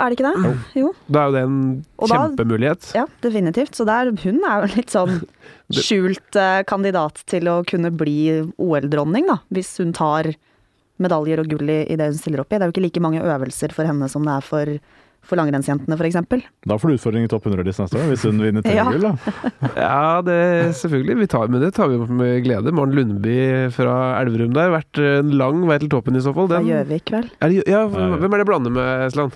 [0.00, 0.54] er det ikke det?
[0.80, 0.92] Jo.
[1.08, 1.58] Da er jo det en
[1.98, 2.90] Og da- kjempemulighet.
[2.96, 3.74] Ja, definitivt.
[3.78, 5.20] Så der, hun er jo litt sånn
[5.84, 8.18] skjult eh, kandidat til å kunne bli
[8.58, 9.38] OL-dronning, da.
[9.54, 10.32] Hvis hun tar
[11.02, 12.58] medaljer og gull i, i det hun stiller opp i.
[12.58, 14.68] Det er jo ikke like mange øvelser for henne som det er for,
[15.26, 16.20] for langrennsjentene, f.eks.
[16.70, 18.84] Da får du utfordring i topp 100-listen neste år, hvis hun vinner tre Ja.
[18.92, 19.08] gull.
[19.08, 19.40] da.
[19.74, 20.36] Ja, det
[20.78, 21.16] selvfølgelig.
[21.24, 22.70] Vi tar, men det tar vi opp med glede.
[22.76, 23.34] Maren Lundby
[23.74, 24.70] fra Elverum der.
[24.76, 26.46] Vært en lang vei til toppen i så fall.
[26.52, 27.26] Fra Den, Gjøvik, vel.
[27.42, 28.14] er det, ja, Ja, ja.
[28.22, 29.34] hvem er det jeg blander med, Esland?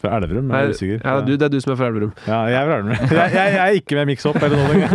[0.00, 1.00] Fra Elverum, er jeg usikker.
[1.04, 2.12] Ja, du, det er du som er fra Elverum.
[2.26, 3.10] Ja, jeg er fra Elverum.
[3.20, 4.94] Jeg, jeg, jeg er ikke med mix-up eller noe engang.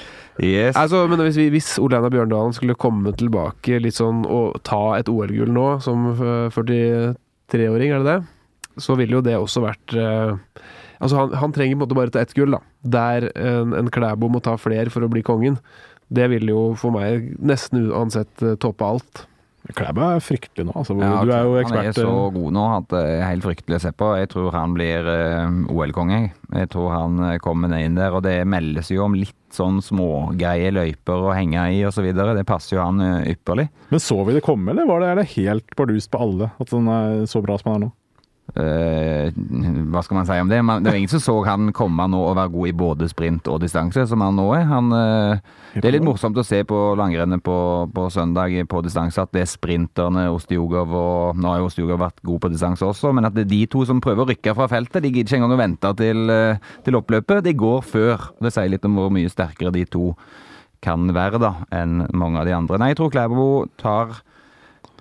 [0.40, 0.76] Yes.
[0.78, 4.94] Altså, men hvis, vi, hvis Ole Einar Bjørndalen skulle komme tilbake litt sånn og ta
[4.96, 8.80] et OL-gull nå, som eh, 43-åring, er det det?
[8.80, 10.32] Så ville jo det også vært eh,
[11.00, 12.60] Altså, han, han trenger på en måte bare ta ett gull, da.
[12.96, 15.54] Der en, en Klæbo må ta flere for å bli kongen.
[16.12, 19.22] Det ville jo for meg nesten uansett eh, toppe alt.
[19.76, 20.74] Klæbo er fryktelig nå.
[20.74, 21.78] Altså, Ja, du er jo ekspert.
[21.78, 24.08] Han er så eh, god nå at det er helt fryktelig å se på.
[24.18, 26.20] Jeg tror han blir eh, OL-konge.
[26.54, 26.70] jeg.
[26.72, 30.72] Tror han eh, kommer ned inn der, og det meldes jo om litt sånn smågreie
[30.72, 32.08] løyper å henge i osv.
[32.14, 33.68] Det passer jo han ypperlig.
[33.90, 36.52] Men så vi det komme, eller var det, er det helt bardust på alle?
[36.62, 37.94] At han er så bra som han er nå?
[38.58, 39.30] Eh,
[39.92, 40.58] hva skal man si om det?
[40.66, 43.50] Man, det var ingen som så han komme nå og være god i både sprint
[43.50, 44.64] og distanse, som han nå er.
[44.70, 47.56] Han, uh, det er litt morsomt å se på langrennet på,
[47.94, 52.22] på søndag på distanse at det er sprinterne Ostjogov og Nå har jo Ostjogov vært
[52.26, 54.66] god på distanse også, men at det er de to som prøver å rykke fra
[54.70, 55.02] feltet.
[55.04, 57.44] De gidder ikke engang å vente til, eh, til oppløpet.
[57.46, 58.30] De går før.
[58.42, 60.10] Det sier litt om hvor mye sterkere de to
[60.84, 62.80] kan være da, enn mange av de andre.
[62.80, 63.46] Nei, jeg tror Klæbo
[63.80, 64.20] tar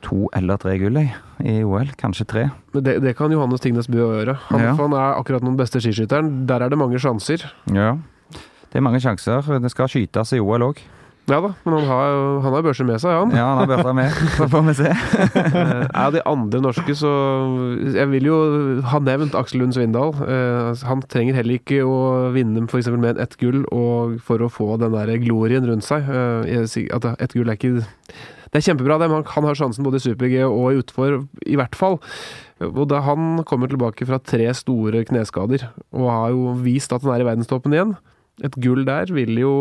[0.06, 1.89] to eller tre gull i OL.
[2.00, 2.45] Kanskje tre.
[2.74, 4.38] Men det, det kan Johannes Tingnes Bø gjøre.
[4.52, 4.76] Han, Ja.
[4.76, 6.45] han er akkurat den beste skiskytteren.
[6.47, 7.47] Der er det mange sjanser.
[7.74, 7.97] Ja.
[8.70, 9.41] Det er mange sjanser.
[9.60, 10.78] Det skal skytes i OL òg.
[11.30, 13.30] Ja da, men han har, han har børser med seg, han.
[13.38, 14.10] Ja, han har børser med.
[14.39, 14.89] Så får vi se.
[14.89, 17.12] Eh, Er de andre norske, så
[17.93, 18.38] Jeg vil jo
[18.89, 20.16] ha nevnt Aksel Lund Svindal.
[20.26, 22.89] Eh, Han trenger heller ikke å vinne f.eks.
[22.97, 23.62] med ett gull
[24.26, 26.10] for å få den der glorien rundt seg.
[26.10, 26.66] Eh,
[26.97, 27.84] At ett gull er ikke
[28.50, 31.58] Det er kjempebra, det, men han har sjansen både i super-G og i utfor, i
[31.60, 32.00] hvert fall.
[32.66, 37.14] Og da Han kommer tilbake fra tre store kneskader og har jo vist at han
[37.14, 37.93] er i verdenstoppen igjen.
[38.43, 39.54] Et gull der vil jo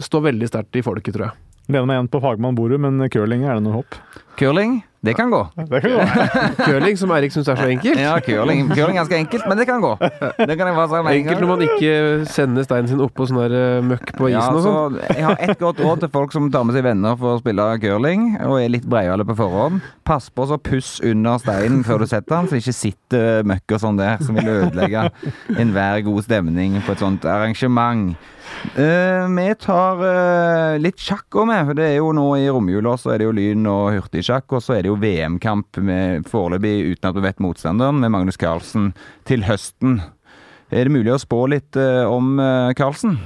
[0.00, 1.36] stå veldig sterkt i folket, tror jeg.
[1.68, 3.98] Lener meg igjen på fagmann Boru, men curling, er det noe hopp?
[4.40, 5.48] Curling, det kan gå.
[5.56, 6.04] Det kan gå.
[6.64, 8.00] Curling, som Eirik syns er så enkelt.
[8.02, 9.92] Ja, curling, curling er ganske enkelt, men det kan gå.
[10.00, 10.72] Det kan
[11.08, 11.92] Enkelt når man ikke
[12.26, 14.96] sender steinen sin oppå sånn der eh, møkk på Ja, isen og sånn.
[14.98, 17.42] så jeg har ett godt råd til folk som tar med seg venner for å
[17.42, 19.84] spille curling, og er litt breiale på forhånd.
[20.08, 23.76] Pass på så puss under steinen før du setter den, så det ikke sitter møkk
[23.76, 25.06] og sånn der som vil ødelegge
[25.54, 28.18] enhver god stemning på et sånt arrangement.
[28.74, 32.94] Uh, vi tar uh, litt sjakk òg med, for det er jo nå i romjula
[33.00, 35.78] så er det jo Lyn og hurtigsjakk, og så er det jo VM-kamp
[36.28, 38.92] foreløpig uten at du vet motstanderen, med Magnus Carlsen
[39.28, 40.00] til høsten.
[40.68, 43.16] Er det mulig å spå litt eh, om eh, Carlsen?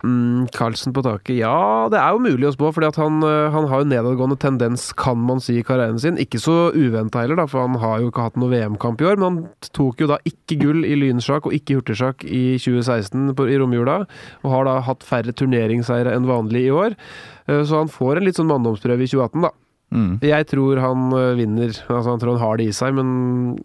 [0.00, 1.34] Mm, Carlsen på taket.
[1.38, 4.90] Ja, det er jo mulig å spå, at han, eh, han har jo nedadgående tendens,
[4.96, 6.20] kan man si, i karrieren sin.
[6.20, 9.16] Ikke så uventa heller, da, for han har jo ikke hatt noe VM-kamp i år.
[9.20, 13.48] Men han tok jo da ikke gull i lynsjakk og ikke hurtigsjakk i 2016 på,
[13.48, 14.02] i romjula.
[14.44, 17.00] Og har da hatt færre turneringsseire enn vanlig i år.
[17.48, 19.54] Så han får en litt sånn manndomsprøve i 2018, da.
[19.90, 20.14] Mm.
[20.22, 21.74] Jeg tror han øh, vinner.
[21.74, 23.58] Altså, han tror han har det i seg, men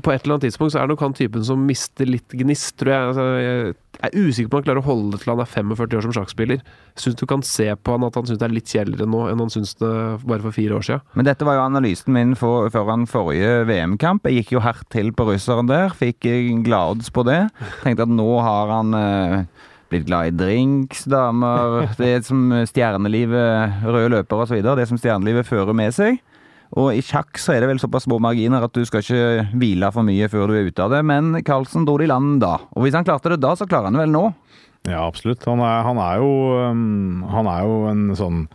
[0.00, 2.92] på et eller annet tidspunkt så er nok han typen som mister litt gnist, tror
[2.92, 3.08] jeg.
[3.10, 3.74] Altså, jeg
[4.08, 6.14] er usikker på om han klarer å holde det til han er 45 år som
[6.16, 6.62] sjakkspiller.
[7.00, 9.42] Syns du kan se på han at han syns det er litt kjedeligere nå enn
[9.44, 9.92] han syns det
[10.24, 11.04] bare for fire år siden.
[11.18, 14.28] Men dette var jo analysen min for, foran forrige VM-kamp.
[14.28, 15.92] Jeg gikk jo hardt til på russeren der.
[15.98, 17.42] Fikk eh, gladodds på det.
[17.84, 24.12] Tenkte at nå har han eh, blitt glad i drinks, damer Det som stjernelivet, røde
[24.16, 24.60] løpere osv.
[24.64, 26.20] Det som stjernelivet fører med seg.
[26.80, 29.90] Og i sjakk så er det vel såpass små marginer at du skal ikke hvile
[29.92, 31.02] for mye før du er ute av det.
[31.04, 32.56] Men Carlsen dro det i land da.
[32.72, 34.24] Og hvis han klarte det da, så klarer han det vel nå.
[34.88, 35.44] Ja, absolutt.
[35.46, 36.30] Han er, han er, jo,
[36.72, 38.46] um, han er jo en sånn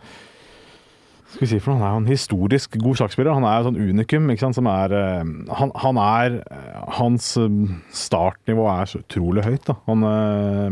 [1.28, 1.82] skal vi si for noe?
[1.82, 3.36] Han er jo en historisk god sjakkspiller.
[3.36, 4.30] Han er jo sånn unikum.
[4.32, 7.58] ikke sant, som er, eh, han, han er eh, Hans eh,
[7.92, 9.66] startnivå er så utrolig høyt.
[9.68, 9.76] da.
[9.90, 10.06] Han,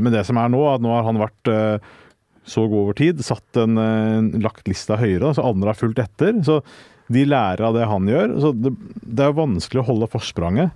[0.01, 1.53] men det som er nå, at nå har han vært
[2.47, 3.77] så god over tid, satt en,
[4.41, 6.39] lagt lista høyere, så andre har fulgt etter.
[6.47, 6.61] Så
[7.13, 8.37] de lærer av det han gjør.
[8.41, 10.73] Så det, det er jo vanskelig å holde forspranget.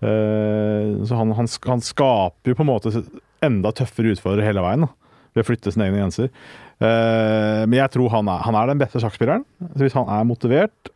[0.00, 3.02] Så han, han, han skaper jo på en måte
[3.44, 4.88] enda tøffere utfordrere hele veien.
[4.88, 4.94] da
[5.34, 6.30] ved å flytte sine egne grenser.
[6.80, 9.44] Eh, men jeg tror han er, han er den beste sjakkspilleren.
[9.74, 10.92] Så hvis han er motivert,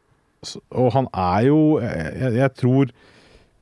[0.76, 2.90] og han er jo Jeg, jeg tror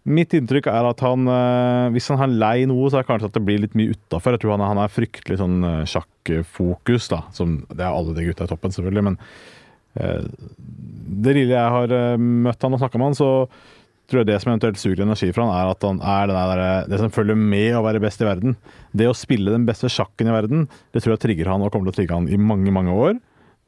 [0.02, 3.28] Mitt inntrykk er at han eh, Hvis han er lei noe, så er det kanskje
[3.30, 4.34] at det blir litt mye utafor.
[4.34, 7.20] Jeg tror han er, han er fryktelig sånn eh, sjakkfokus, da.
[7.36, 9.20] Som, det er alle de gutta i toppen, selvfølgelig, men
[10.02, 10.26] eh,
[11.22, 13.30] det lille jeg har eh, møtt han og snakka med han, så
[14.12, 17.00] tror jeg det som eventuelt suger energi fra han, er at han er der, det
[17.00, 18.56] som følger med å være best i verden.
[18.92, 21.90] Det å spille den beste sjakken i verden, det tror jeg trigger han og kommer
[21.90, 23.16] til å trigge han i mange, mange år.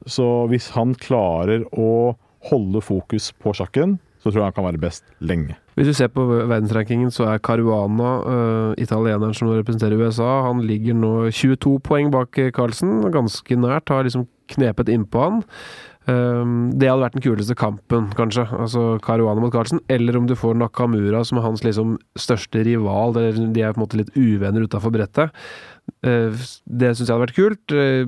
[0.07, 2.15] Så hvis han klarer å
[2.51, 5.57] holde fokus på sjakken, så tror jeg han kan være best lenge.
[5.77, 10.63] Hvis du ser på verdensrankingen, så er Caruana, uh, italieneren som nå representerer USA, han
[10.65, 13.03] ligger nå 22 poeng bak Carlsen.
[13.13, 13.93] Ganske nært.
[13.93, 14.25] Har liksom
[14.55, 15.43] knepet innpå han.
[16.05, 18.45] Um, det hadde vært den kuleste kampen, kanskje.
[18.53, 19.81] Altså Caruana mot Carlsen.
[19.93, 23.17] Eller om du får Nakamura, som er hans liksom største rival.
[23.17, 25.33] De er på en måte litt uvenner utafor brettet.
[26.05, 26.35] Uh,
[26.69, 27.73] det syns jeg hadde vært kult.
[27.73, 28.05] Uh,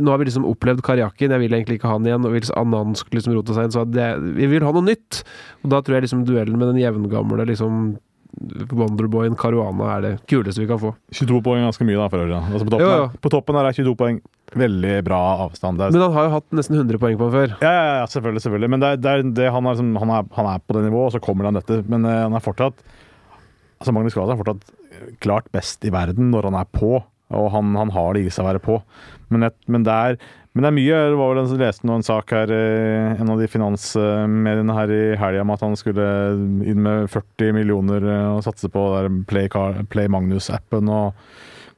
[0.00, 2.28] nå har vi liksom opplevd Karjakin, jeg vil egentlig ikke ha han igjen.
[2.28, 5.22] Og hvis Annan skulle liksom rote seg inn, så det, vi vil ha noe nytt.
[5.64, 7.96] Og da tror jeg liksom duellen med den jevngamle liksom
[8.72, 10.92] Wonderboyen Caruana er det kuleste vi kan få.
[11.12, 12.36] 22 poeng er ganske mye, da, for øvrig.
[12.40, 13.06] Altså, på, toppen, Jo, jo.
[13.08, 14.20] her- på toppen her er 22 poeng
[14.60, 15.80] veldig bra avstand.
[15.80, 17.56] Er, Men han har jo hatt nesten 100 poeng på han før.
[17.62, 18.70] ja, ja, ja, selvfølgelig, selvfølgelig.
[18.70, 21.06] Men det er, det er, det han, er, liksom- han, han er på det nivået,
[21.06, 21.82] og så kommer han dette.
[21.88, 22.74] Men uh, han er fortsatt
[23.80, 27.74] altså Magnus Carlsen er fortsatt klart best i verden når han er på, og han,
[27.78, 28.80] han har det i seg å være på.
[29.30, 30.18] Men, et, men, det er,
[30.52, 33.20] men det er mye Det var vel en som leste nå en sak her, eh,
[33.20, 36.06] en av de finansmediene her i helga om at han skulle
[36.66, 38.84] inn med 40 millioner eh, og satse på
[39.30, 39.46] Play,
[39.92, 40.90] Play Magnus-appen.
[40.90, 41.14] og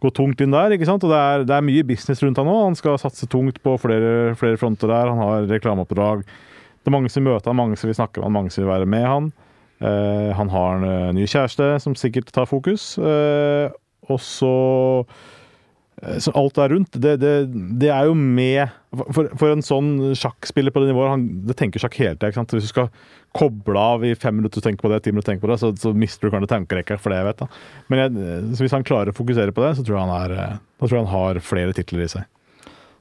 [0.03, 0.75] gå tungt inn der.
[0.75, 1.05] ikke sant?
[1.07, 2.57] Og det er, det er mye business rundt han nå.
[2.64, 5.12] Han skal satse tungt på flere, flere fronter der.
[5.12, 6.25] Han har reklameoppdrag.
[6.27, 8.73] Det er mange som møter han, mange som vil snakke med han, mange som vil
[8.73, 9.29] være med han.
[9.83, 12.97] Eh, han har en ny kjæreste som sikkert tar fokus.
[12.99, 13.70] Eh,
[14.11, 14.55] og så
[16.19, 17.33] så alt der rundt, det, det,
[17.79, 18.73] det er jo med
[19.15, 22.45] For, for en sånn sjakkspiller på det nivået, han det tenker sjakk hele tida.
[22.51, 22.91] Hvis du skal
[23.33, 25.71] koble av i fem minutter og tenke på det, ti minutter tenke på det, så,
[25.79, 27.41] så mister du kanskje tankerekka for det jeg vet.
[27.45, 27.49] da.
[27.89, 30.37] Men jeg, så hvis han klarer å fokusere på det, så tror jeg han, er,
[30.37, 32.29] eh, da tror jeg han har flere titler i seg.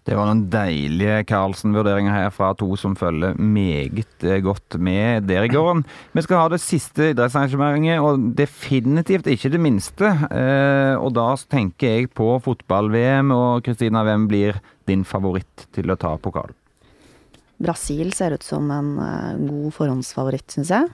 [0.02, 5.46] Det var noen deilige Carlsen-vurderinger her fra to som følger meget eh, godt med der
[5.46, 5.84] i gården.
[6.18, 10.10] Vi skal ha det siste idrettsarrangementet, og definitivt ikke det minste.
[10.34, 14.58] Eh, og da tenker jeg på fotball-VM, og Kristina, hvem blir
[14.90, 16.58] din favoritt til å ta pokalen?
[17.62, 20.90] Brasil ser ut som en eh, god forhåndsfavoritt, syns jeg.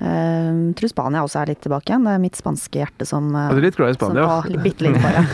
[0.00, 2.06] Uh, tror Spania også er litt tilbake igjen.
[2.08, 4.22] Det er mitt spanske hjerte som uh, er litt glad i Spania.
[4.24, 5.24] Som, å, bitte litt, bare.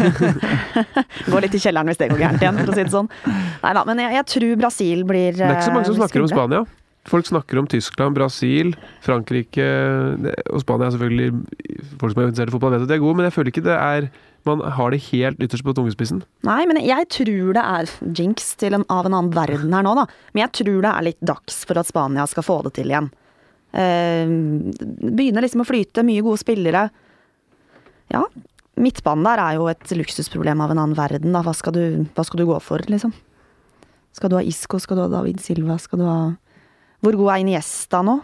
[1.30, 3.10] Går litt i kjelleren hvis det går gærent igjen, for å si det sånn.
[3.62, 6.02] Nei da, men jeg, jeg tror Brasil blir Det er ikke så mange som eh,
[6.02, 6.30] snakker om.
[6.32, 6.64] Spania.
[7.06, 8.72] Folk snakker om Tyskland, Brasil,
[9.06, 9.66] Frankrike
[10.50, 11.28] og Spania er selvfølgelig
[12.00, 13.62] Folk som er interessert i fotball, vet at de er gode, men jeg føler ikke
[13.68, 14.08] det er
[14.50, 16.24] Man har det helt ytterst på tungespissen.
[16.46, 20.08] Nei, men jeg tror det er jinx en, av en annen verden her nå, da.
[20.34, 23.12] Men jeg tror det er litt dags for at Spania skal få det til igjen.
[23.76, 26.86] Eh, begynner liksom å flyte, mye gode spillere.
[28.12, 28.22] Ja,
[28.80, 31.42] midtbanen der er jo et luksusproblem av en annen verden, da.
[31.44, 31.82] Hva skal du,
[32.16, 33.12] hva skal du gå for, liksom?
[34.16, 36.18] Skal du ha Isco, skal du ha David Silva, skal du ha
[37.04, 38.14] Hvor god er Iniesta nå?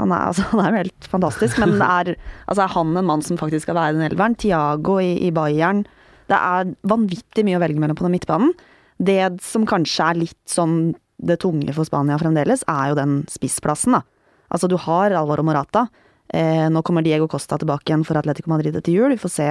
[0.00, 3.22] Han er, altså, han er jo helt fantastisk, men er, altså, er han en mann
[3.24, 4.34] som faktisk skal være den elveren?
[4.34, 5.84] Tiago i, i Bayern.
[6.26, 8.52] Det er vanvittig mye å velge mellom på den midtbanen.
[8.98, 13.96] Det som kanskje er litt sånn det tunge for Spania fremdeles, er jo den spissplassen,
[13.96, 14.02] da.
[14.48, 15.86] Altså, du har Alvaro Morata.
[16.28, 19.14] Eh, nå kommer Diego Costa tilbake igjen for Atletico Madrid etter jul.
[19.14, 19.50] Vi får se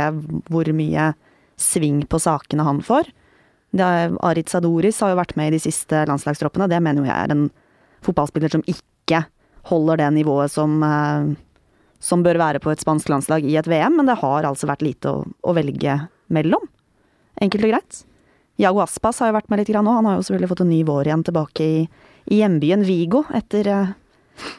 [0.51, 1.11] hvor mye
[1.59, 3.11] sving på sakene han får.
[3.75, 6.69] Er, Arit Sadoris har jo vært med i de siste landslagstroppene.
[6.71, 7.47] Det mener jo jeg er en
[8.05, 9.25] fotballspiller som ikke
[9.71, 11.35] holder det nivået som, eh,
[11.99, 14.85] som bør være på et spansk landslag i et VM, men det har altså vært
[14.85, 16.67] lite å, å velge mellom.
[17.41, 18.03] Enkelt og greit.
[18.61, 19.91] Jago Aspas har jo vært med litt nå.
[19.91, 21.79] Han har jo selvfølgelig fått en ny vår igjen tilbake i,
[22.31, 23.93] i hjembyen Vigo etter eh,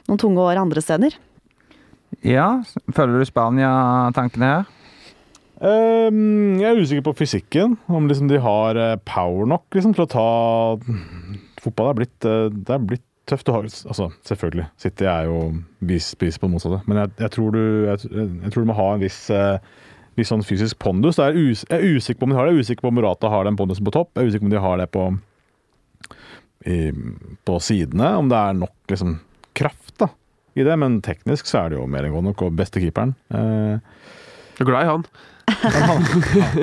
[0.09, 1.17] noen tunge år andre steder.
[2.27, 2.63] Ja,
[2.95, 4.73] følger du Spania-tankene her?
[5.57, 7.79] Um, jeg er usikker på fysikken.
[7.89, 10.27] Om liksom de har eh, power nok liksom, til å ta
[11.65, 14.69] Fotball er blitt, eh, det er blitt tøft å ha altså, Selvfølgelig.
[14.81, 15.41] City er jo
[15.89, 16.83] vis pris på det motsatte.
[16.87, 19.57] Men jeg, jeg, tror du, jeg, jeg tror du må ha en viss, eh,
[20.21, 21.19] viss sånn fysisk pondus.
[21.23, 22.55] Er us, jeg er usikker på om de har det.
[22.55, 24.13] Jeg er usikker på om Murata har den pondusen på topp.
[24.15, 25.07] Jeg er usikker på om de har det på,
[26.67, 26.79] i,
[27.49, 29.17] på sidene, om det er nok liksom,
[29.57, 30.11] kraft da,
[30.57, 30.77] i det.
[30.81, 33.15] Men teknisk så er det jo mer enn godt nok, og beste keeperen.
[33.33, 33.79] Eh,
[34.57, 35.07] Jeg er glad i han.
[35.63, 36.05] Han,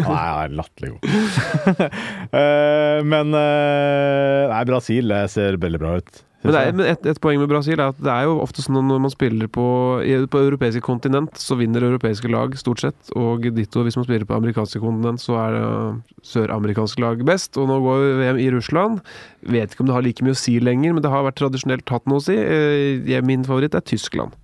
[0.08, 1.88] han er latterlig god.
[2.34, 6.24] Eh, men eh, Nei, Brasil ser veldig bra ut.
[6.44, 8.64] Men, det er, men et, et poeng med Brasil er at det er jo ofte
[8.64, 9.66] sånn at når man spiller på,
[10.04, 13.14] på europeiske kontinent, så vinner europeiske lag stort sett.
[13.16, 17.56] Og ditto hvis man spiller på amerikanske kontinent, så er det søramerikanske lag best.
[17.62, 19.00] Og nå går VM i Russland.
[19.56, 21.96] Vet ikke om det har like mye å si lenger, men det har vært tradisjonelt
[21.96, 22.36] hatt noe å si.
[22.36, 24.36] Eh, Min favoritt er Tyskland.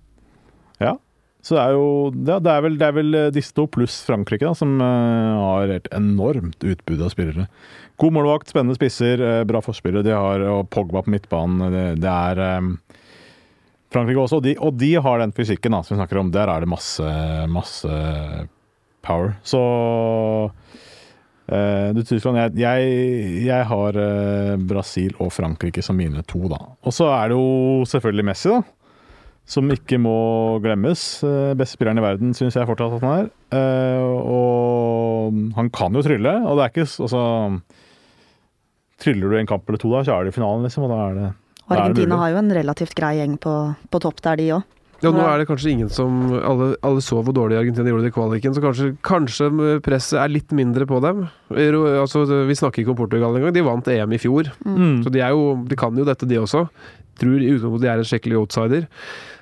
[0.80, 0.96] Ja.
[1.42, 4.52] Så det er jo det, er vel, det er vel disse to pluss Frankrike da,
[4.58, 7.48] som eh, har et enormt utbud av spillere.
[8.00, 10.04] God målvakt, spennende spisser, eh, bra forspillere.
[10.06, 11.72] De har og Pogba på midtbanen.
[11.72, 12.72] Det, det er eh,
[13.96, 16.34] Frankrike også, og de, og de har den fysikken da, som vi snakker om.
[16.36, 17.14] Der er det masse,
[17.50, 18.02] masse
[19.08, 19.38] power.
[19.48, 19.62] Så
[21.48, 26.60] eh, du Tyskland, jeg, jeg, jeg har eh, Brasil og Frankrike som mine to, da.
[26.84, 28.62] Og så er det jo selvfølgelig Messi, da
[29.50, 30.16] som ikke må
[30.64, 31.04] glemmes.
[31.26, 33.30] Eh, beste spilleren i verden, syns jeg fortsatt at han er.
[33.58, 37.28] Eh, og han kan jo trylle, og det er ikke altså
[39.00, 40.84] Tryller du en kamp eller to, da, så er det i finalen, liksom.
[40.84, 41.28] Og da er det,
[41.70, 43.54] Og Argentina har jo en relativt grei gjeng på,
[43.88, 44.76] på topp der, de òg.
[45.00, 48.12] Ja, nå er det kanskje ingen som Alle, alle så hvor dårlig Argentina gjorde det
[48.12, 49.48] i kvaliken, så kanskje, kanskje
[49.86, 51.24] presset er litt mindre på dem.
[51.56, 53.56] Altså, vi snakker ikke om Portugal engang.
[53.56, 54.52] De vant EM i fjor.
[54.68, 55.00] Mm.
[55.06, 56.66] Så de, er jo, de kan jo dette, de også.
[57.20, 58.90] Tror i utgangspunktet de er en skikkelig outsider.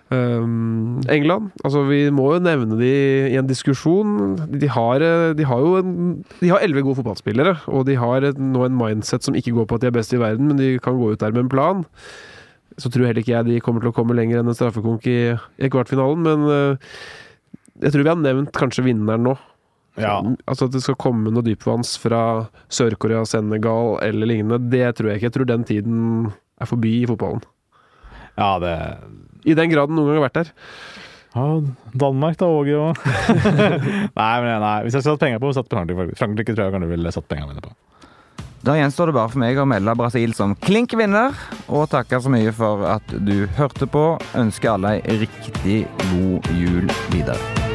[0.08, 2.92] Um, England, altså vi må jo nevne de
[3.28, 4.38] i en diskusjon.
[4.48, 5.04] De har,
[5.36, 5.98] de har jo en,
[6.40, 9.76] de har elleve gode fotballspillere, og de har nå en mindset som ikke går på
[9.76, 11.84] at de er best i verden, men de kan gå ut der med en plan.
[12.80, 15.20] Så tror heller ikke jeg de kommer til å komme lenger enn en straffekonk i,
[15.60, 16.98] i kvartfinalen, men uh,
[17.84, 19.36] jeg tror vi har nevnt kanskje vinneren nå.
[19.98, 20.22] Ja.
[20.46, 25.20] Altså At det skal komme noe dypvanns fra Sør-Korea, Senegal eller lignende, det tror jeg
[25.20, 25.32] ikke.
[25.32, 26.02] Jeg tror den tiden
[26.62, 27.44] er forbi i fotballen.
[28.38, 28.76] Ja, det
[29.48, 30.54] I den graden noen gang har vært der.
[31.38, 31.48] ja,
[32.04, 33.04] Danmark, da, Åge og
[34.20, 36.16] nei, men nei, hvis jeg skulle satt penger på, satt på Frankrike.
[36.20, 37.76] Frankrike tror jeg kanskje ville satt pengene mine på.
[38.68, 41.38] Da gjenstår det bare for meg å melde Brasil som klink vinner,
[41.70, 44.10] og takke så mye for at du hørte på.
[44.36, 47.67] Ønsker alle ei riktig god jul videre.